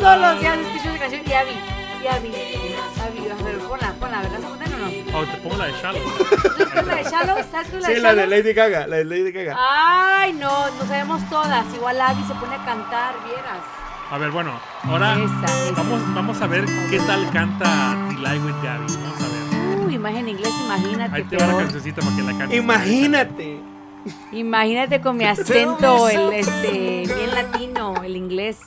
[0.00, 1.50] Todos los días escucho esa canción y Abby,
[2.02, 2.32] y Abby,
[3.00, 4.38] Abby, a ver, ponla, ponla, ¿verdad?
[4.88, 5.18] ¿Se ponen o no?
[5.18, 6.02] Oh, te pongo la de Shallow.
[6.18, 7.46] ¿Sabes cuál es la de Shallows?
[7.50, 8.26] ¿Sabes es la Sí, de la de?
[8.26, 9.56] Lady Gaga, la de Lady Gaga.
[9.58, 11.64] Ay, no, no sabemos todas.
[11.74, 13.62] Igual Abby se pone a cantar, vieras.
[14.10, 14.52] A ver, bueno,
[14.84, 15.72] ahora Esa, esa.
[15.76, 18.92] vamos, vamos a ver qué tal canta Delight with Gabby.
[18.94, 19.78] Vamos a ver.
[19.86, 21.14] Uh, imagen inglés, imagínate.
[21.16, 21.62] Ahí te va la peor.
[21.62, 22.58] cancioncita para que la cantes.
[22.58, 23.60] Imagínate.
[24.32, 28.58] Imagínate con mi acento, el este, bien latino, el inglés.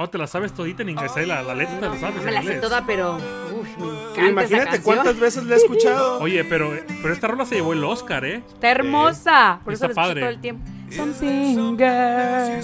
[0.00, 1.26] Oh, te la sabes todita en inglés, ¿eh?
[1.26, 3.16] la, la letra te la sabes Me la sé toda, pero.
[3.16, 4.28] Uf, me encanta.
[4.28, 4.94] Imagínate esa canción.
[4.94, 6.18] cuántas veces la he escuchado.
[6.20, 6.70] Oye, pero,
[7.02, 8.44] pero esta rola se llevó el Oscar, ¿eh?
[8.46, 9.58] Está hermosa.
[9.64, 10.20] Por eso Está la escucho padre.
[10.20, 10.70] todo el tiempo.
[10.92, 12.62] Something girl.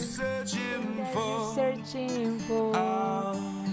[1.55, 2.76] Searching for.
[2.76, 3.64] I'm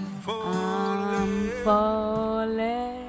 [1.63, 3.01] falling.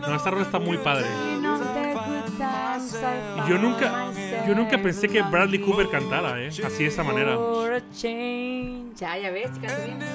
[0.00, 1.06] No, esta rola está muy padre.
[2.38, 4.10] Y yo nunca,
[4.46, 6.48] yo nunca pensé que Bradley Cooper cantara, ¿eh?
[6.48, 7.36] Así de esa manera.
[7.36, 8.94] for a change.
[8.96, 9.98] Ya, ya ves, canto bien.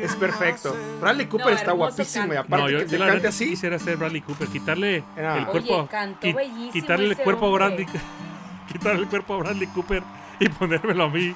[0.00, 0.76] Es perfecto.
[1.00, 2.40] Bradley Cooper No, está guapísimo y canto.
[2.40, 3.50] aparte No, yo, que te cante así.
[3.50, 5.20] quisiera ser Bradley Cooper, quitarle Ah.
[5.38, 7.50] el Oye, cuerpo, cantó qui- bellísimo quitarle el cuerpo a.
[7.50, 7.86] Bradley,
[8.72, 10.02] quitarle el cuerpo a Bradley Cooper
[10.40, 11.34] y ponérmelo a mí.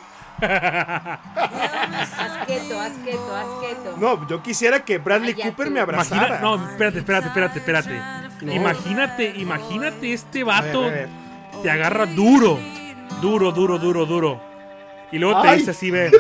[2.18, 3.97] Asqueto, asqueto, asqueto.
[3.99, 5.72] No, yo quisiera que Bradley Ay, ya Cooper tú.
[5.72, 6.26] me abrazara.
[6.26, 8.25] Imagina, no, espérate, espérate, espérate, espérate.
[8.43, 8.53] No.
[8.53, 11.09] Imagínate, imagínate este A ver, vato a ver.
[11.62, 12.59] te agarra duro,
[13.20, 14.41] duro, duro, duro, duro.
[15.12, 15.59] Y luego te Ay.
[15.59, 16.11] dice así, ve,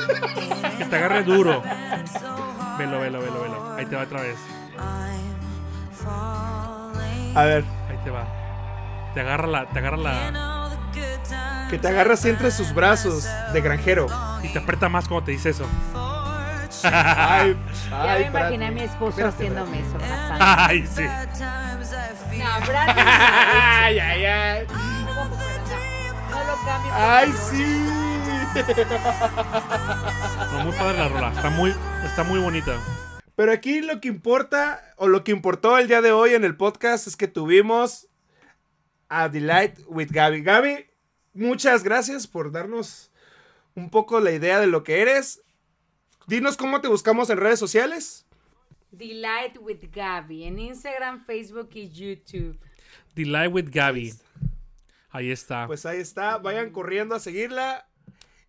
[0.78, 1.62] que te agarre duro.
[2.78, 3.74] Velo, velo, velo, velo.
[3.76, 4.36] Ahí te va otra vez.
[7.34, 8.26] A ver, Ahí te va.
[9.14, 10.66] Te agarra la, te agarra la
[11.70, 14.06] que te agarras entre sus brazos de granjero.
[14.42, 15.66] y te aprieta más cuando te dice eso.
[16.84, 17.56] Ay,
[17.90, 19.94] Ya ay, me imaginé a mi esposo Espérate, haciéndome eso.
[19.96, 20.44] abrazando.
[20.68, 21.02] Ay, sí.
[21.02, 23.04] No, Bradley.
[23.06, 24.66] Ay, ay, ay.
[26.30, 26.92] No lo cambio.
[26.92, 27.86] por Ay, sí.
[30.52, 31.32] No, muy padre la rola.
[31.32, 32.72] Está muy, está muy bonita.
[33.34, 36.56] Pero aquí lo que importa, o lo que importó el día de hoy en el
[36.56, 38.08] podcast, es que tuvimos
[39.08, 40.42] a Delight with Gaby.
[40.42, 40.86] Gaby,
[41.34, 43.10] muchas gracias por darnos
[43.74, 45.42] un poco la idea de lo que eres.
[46.26, 48.26] Dinos cómo te buscamos en redes sociales.
[48.90, 52.58] Delight with Gaby en Instagram, Facebook y YouTube.
[53.14, 54.12] Delight with Gaby.
[55.10, 55.66] Ahí está.
[55.66, 57.86] Pues ahí está, vayan corriendo a seguirla.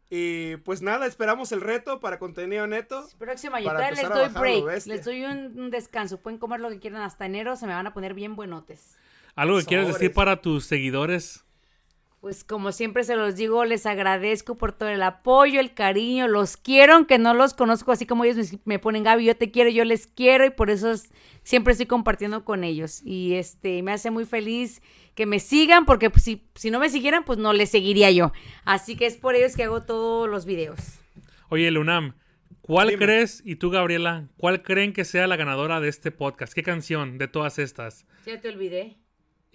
[0.09, 3.07] Y pues nada, esperamos el reto para contenido neto.
[3.19, 6.19] Para todavía les doy break, les doy un, un descanso.
[6.19, 8.97] Pueden comer lo que quieran hasta enero, se me van a poner bien buenotes.
[9.35, 11.43] ¿Algo que quieras decir para tus seguidores?
[12.27, 16.57] Pues como siempre se los digo, les agradezco por todo el apoyo, el cariño, los
[16.57, 19.69] quiero, aunque no los conozco, así como ellos me, me ponen Gaby, yo te quiero,
[19.69, 21.09] yo les quiero y por eso es-
[21.43, 23.01] siempre estoy compartiendo con ellos.
[23.05, 24.81] Y este me hace muy feliz
[25.15, 28.33] que me sigan, porque pues, si, si no me siguieran, pues no les seguiría yo.
[28.65, 30.79] Así que es por ellos que hago todos los videos.
[31.47, 32.13] Oye, Lunam,
[32.59, 33.05] ¿cuál Dime.
[33.05, 36.51] crees, y tú, Gabriela, cuál creen que sea la ganadora de este podcast?
[36.51, 38.05] ¿Qué canción de todas estas?
[38.25, 38.97] Ya te olvidé.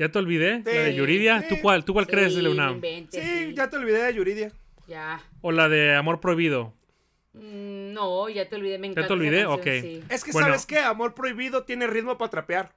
[0.03, 0.62] ¿Ya te olvidé?
[0.64, 1.42] ¿La de Sí, Yuridia?
[1.42, 1.46] sí.
[1.48, 1.84] ¿Tú cuál?
[1.84, 3.55] ¿Tú cuál crees, Sí, inventes, Sí, sí.
[3.55, 4.50] ya te olvidé de Yuridia.
[4.88, 5.22] Ya.
[5.42, 6.74] ¿O la de Amor Prohibido?
[7.34, 9.07] Mm, No, ya te olvidé, me encanta.
[9.07, 9.44] te olvidé?
[9.44, 9.64] canción, Ok.
[9.80, 10.03] sí.
[10.09, 10.48] Es que Bueno.
[10.48, 12.72] sabes qué, Amor Prohibido tiene ritmo para trapear.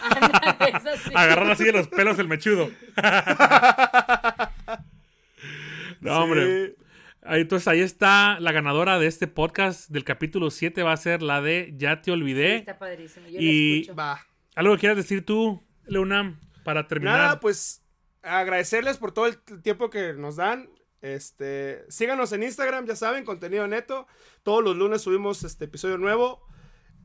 [1.04, 1.10] Sí.
[1.14, 2.70] Agarrar así de los pelos el mechudo.
[6.00, 6.68] no, hombre.
[6.68, 6.74] Sí.
[7.22, 11.22] Ahí, Entonces ahí está la ganadora de este podcast del capítulo 7 va a ser
[11.22, 12.56] la de Ya te olvidé.
[12.56, 13.26] Está padrísimo.
[13.28, 13.96] Yo Y- la escucho.
[13.96, 14.26] Va.
[14.54, 17.18] ¿Algo que quieras decir tú, Leonam, para terminar?
[17.18, 17.82] Nada, pues
[18.22, 20.68] agradecerles por todo el tiempo que nos dan.
[21.00, 24.06] Este, síganos en Instagram, ya saben, contenido neto.
[24.42, 26.42] Todos los lunes subimos este episodio nuevo.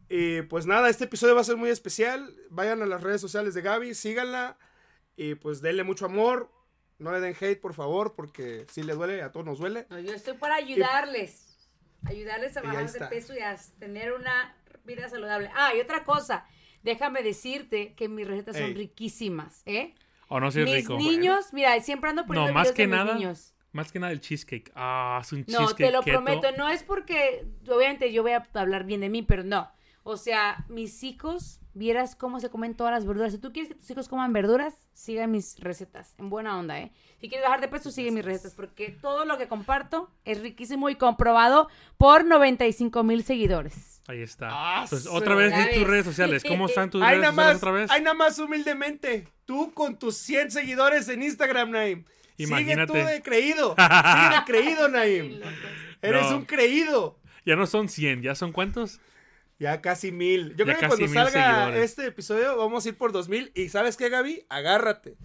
[0.10, 2.36] Y pues nada, este episodio va a ser muy especial.
[2.50, 4.58] Vayan a las redes sociales de Gaby, síganla.
[5.16, 6.52] Y pues denle mucho amor.
[6.98, 9.88] No le den hate, por favor, porque si les duele, a todos nos duele.
[9.90, 11.58] No, yo estoy para ayudarles.
[12.06, 15.50] Ayudarles a Y bajar de peso y a tener una vida saludable.
[15.56, 16.46] Ah, y otra cosa.
[16.84, 19.94] Déjame decirte que mis recetas son riquísimas, ¿eh?
[20.28, 20.98] ¿O no es mis rico?
[20.98, 23.54] niños, mira, siempre ando poniendo No, más videos que de mis nada, niños.
[23.74, 24.72] Más que nada el cheesecake.
[24.76, 26.24] Ah, es un No, cheesecake te lo keto.
[26.24, 26.48] prometo.
[26.58, 29.72] No es porque, obviamente, yo voy a hablar bien de mí, pero no.
[30.04, 33.32] O sea, mis hijos, vieras cómo se comen todas las verduras.
[33.34, 36.16] Si tú quieres que tus hijos coman verduras, sigan mis recetas.
[36.18, 36.92] En buena onda, ¿eh?
[37.20, 38.54] Si quieres bajar de peso, sigue mis recetas.
[38.56, 44.02] Porque todo lo que comparto es riquísimo y comprobado por 95 mil seguidores.
[44.08, 44.50] Ahí está.
[44.52, 45.16] Ah, Entonces, sí.
[45.16, 46.44] otra vez di tus redes sociales.
[46.48, 47.92] ¿Cómo están tus Ay, redes nada sociales más, otra vez?
[47.92, 49.28] ay, nada más humildemente.
[49.46, 52.06] Tú con tus 100 seguidores en Instagram, Naim.
[52.38, 52.92] Imagínate.
[52.92, 53.76] Sigue tú de creído.
[53.78, 55.40] Sigue de creído, Naim.
[56.02, 56.38] Eres No.
[56.38, 57.20] un creído.
[57.46, 59.00] Ya no son 100, ¿ya son cuántos?
[59.62, 60.56] Ya casi mil.
[60.56, 61.84] Yo Ya creo que casi cuando mil salga seguidores.
[61.92, 63.52] este episodio vamos a ir por dos mil.
[63.54, 64.44] Y ¿sabes qué, Gaby?
[64.50, 65.18] Agárrate.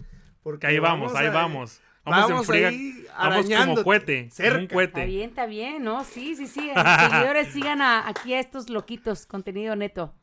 [0.43, 1.81] Porque Que ahí vamos, ahí a- vamos.
[2.05, 2.69] Vamos, Vamos friega.
[2.69, 4.29] ahí Vamos como cohete.
[4.31, 4.57] cerca.
[4.57, 5.05] Un Está cohete.
[5.05, 6.03] bien, está bien, ¿no?
[6.03, 6.61] Sí, sí, sí.
[6.61, 6.73] Mis
[7.33, 10.13] seguidores sigan a- aquí a estos loquitos, contenido neto.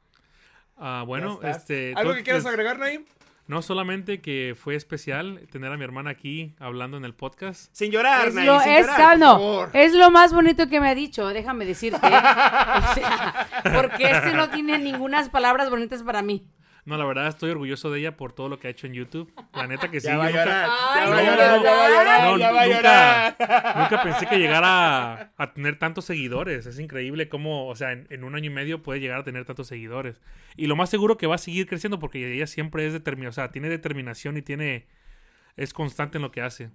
[0.77, 1.93] Ah, bueno, este.
[1.97, 3.05] ¿Algo que quieras agregar, Naim?
[3.47, 7.69] No solamente que fue especial tener a mi hermana aquí hablando en el podcast.
[7.73, 11.27] Sin llorar, Es lo, sin es, llorar, es lo más bonito que me ha dicho,
[11.29, 11.99] déjame decirte.
[12.07, 16.47] O sea, porque este no tiene ninguna palabras bonitas para mí.
[16.87, 19.33] No, la verdad estoy orgulloso de ella por todo lo que ha hecho en YouTube.
[19.55, 20.07] La neta que sí.
[20.07, 22.23] Ya va a llorar, Ay, ya va a no, llorar, no, ya va a llorar,
[22.25, 23.77] no, ya va a nunca- llorar.
[23.91, 26.67] Nunca pensé que llegara a, a tener tantos seguidores.
[26.67, 29.45] Es increíble cómo, o sea, en, en un año y medio puede llegar a tener
[29.47, 30.21] tantos seguidores.
[30.57, 33.33] Y lo más seguro que va a seguir creciendo porque ella siempre es determinada, o
[33.33, 34.87] sea, tiene determinación y tiene
[35.57, 36.71] es constante en lo que hace.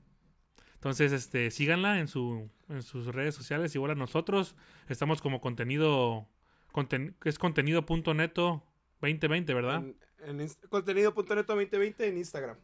[0.73, 4.55] Entonces, este, síganla en su en sus redes sociales, igual a nosotros.
[4.87, 6.27] Estamos como contenido
[6.71, 8.63] conten- es contenido.neto
[9.01, 9.83] 2020, ¿verdad?
[10.25, 12.55] En, en contenido.neto 2020 en Instagram.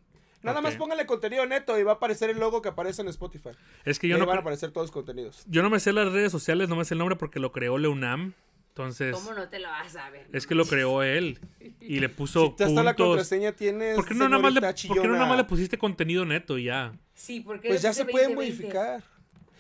[0.43, 3.49] Nada más póngale contenido neto y va a aparecer el logo que aparece en Spotify.
[3.83, 5.43] Es que Y yo ahí no van a aparecer todos los contenidos.
[5.47, 7.77] yo no me sé las redes sociales, no me sé el nombre porque lo creó
[7.79, 8.33] Leunam.
[8.69, 10.27] Entonces, ¿Cómo no te lo vas a ver?
[10.33, 11.39] es que lo creó él
[11.79, 12.95] y le puso Si la puntos.
[12.95, 13.95] contraseña tienes.
[13.95, 16.57] ¿Por qué no nada más le, por qué no nada más le pusiste contenido neto
[16.57, 16.93] y ya?
[17.13, 18.63] Sí, porque Pues ya se de pueden 2020.
[18.67, 19.03] modificar.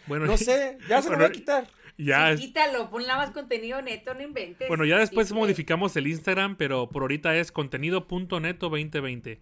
[0.05, 1.65] Bueno, No sé, ya se lo voy a quitar.
[1.97, 4.67] Ya Sí, es- quítalo, pon nada más contenido neto, no inventes.
[4.67, 5.43] Bueno, ya después Simple.
[5.43, 9.41] modificamos el Instagram, pero por ahorita es contenido.neto 2020.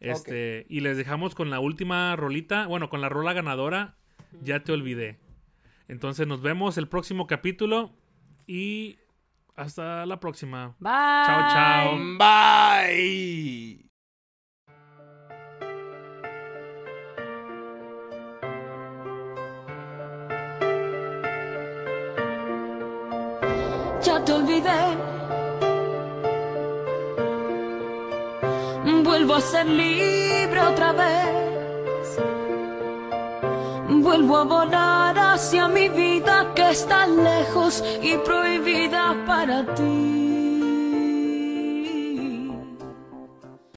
[0.00, 3.96] Este, y les dejamos con la última rolita, bueno, con la rola ganadora,
[4.42, 5.18] ya te olvidé.
[5.88, 7.92] Entonces nos vemos el próximo capítulo
[8.46, 8.98] y
[9.56, 10.76] hasta la próxima.
[10.78, 10.92] Bye.
[11.26, 11.98] Chao, chao.
[12.18, 13.87] Bye.
[24.30, 24.82] Olvidé.
[29.04, 32.18] Vuelvo a ser libre otra vez.
[33.88, 40.27] Vuelvo a volar hacia mi vida que está lejos y prohibida para ti.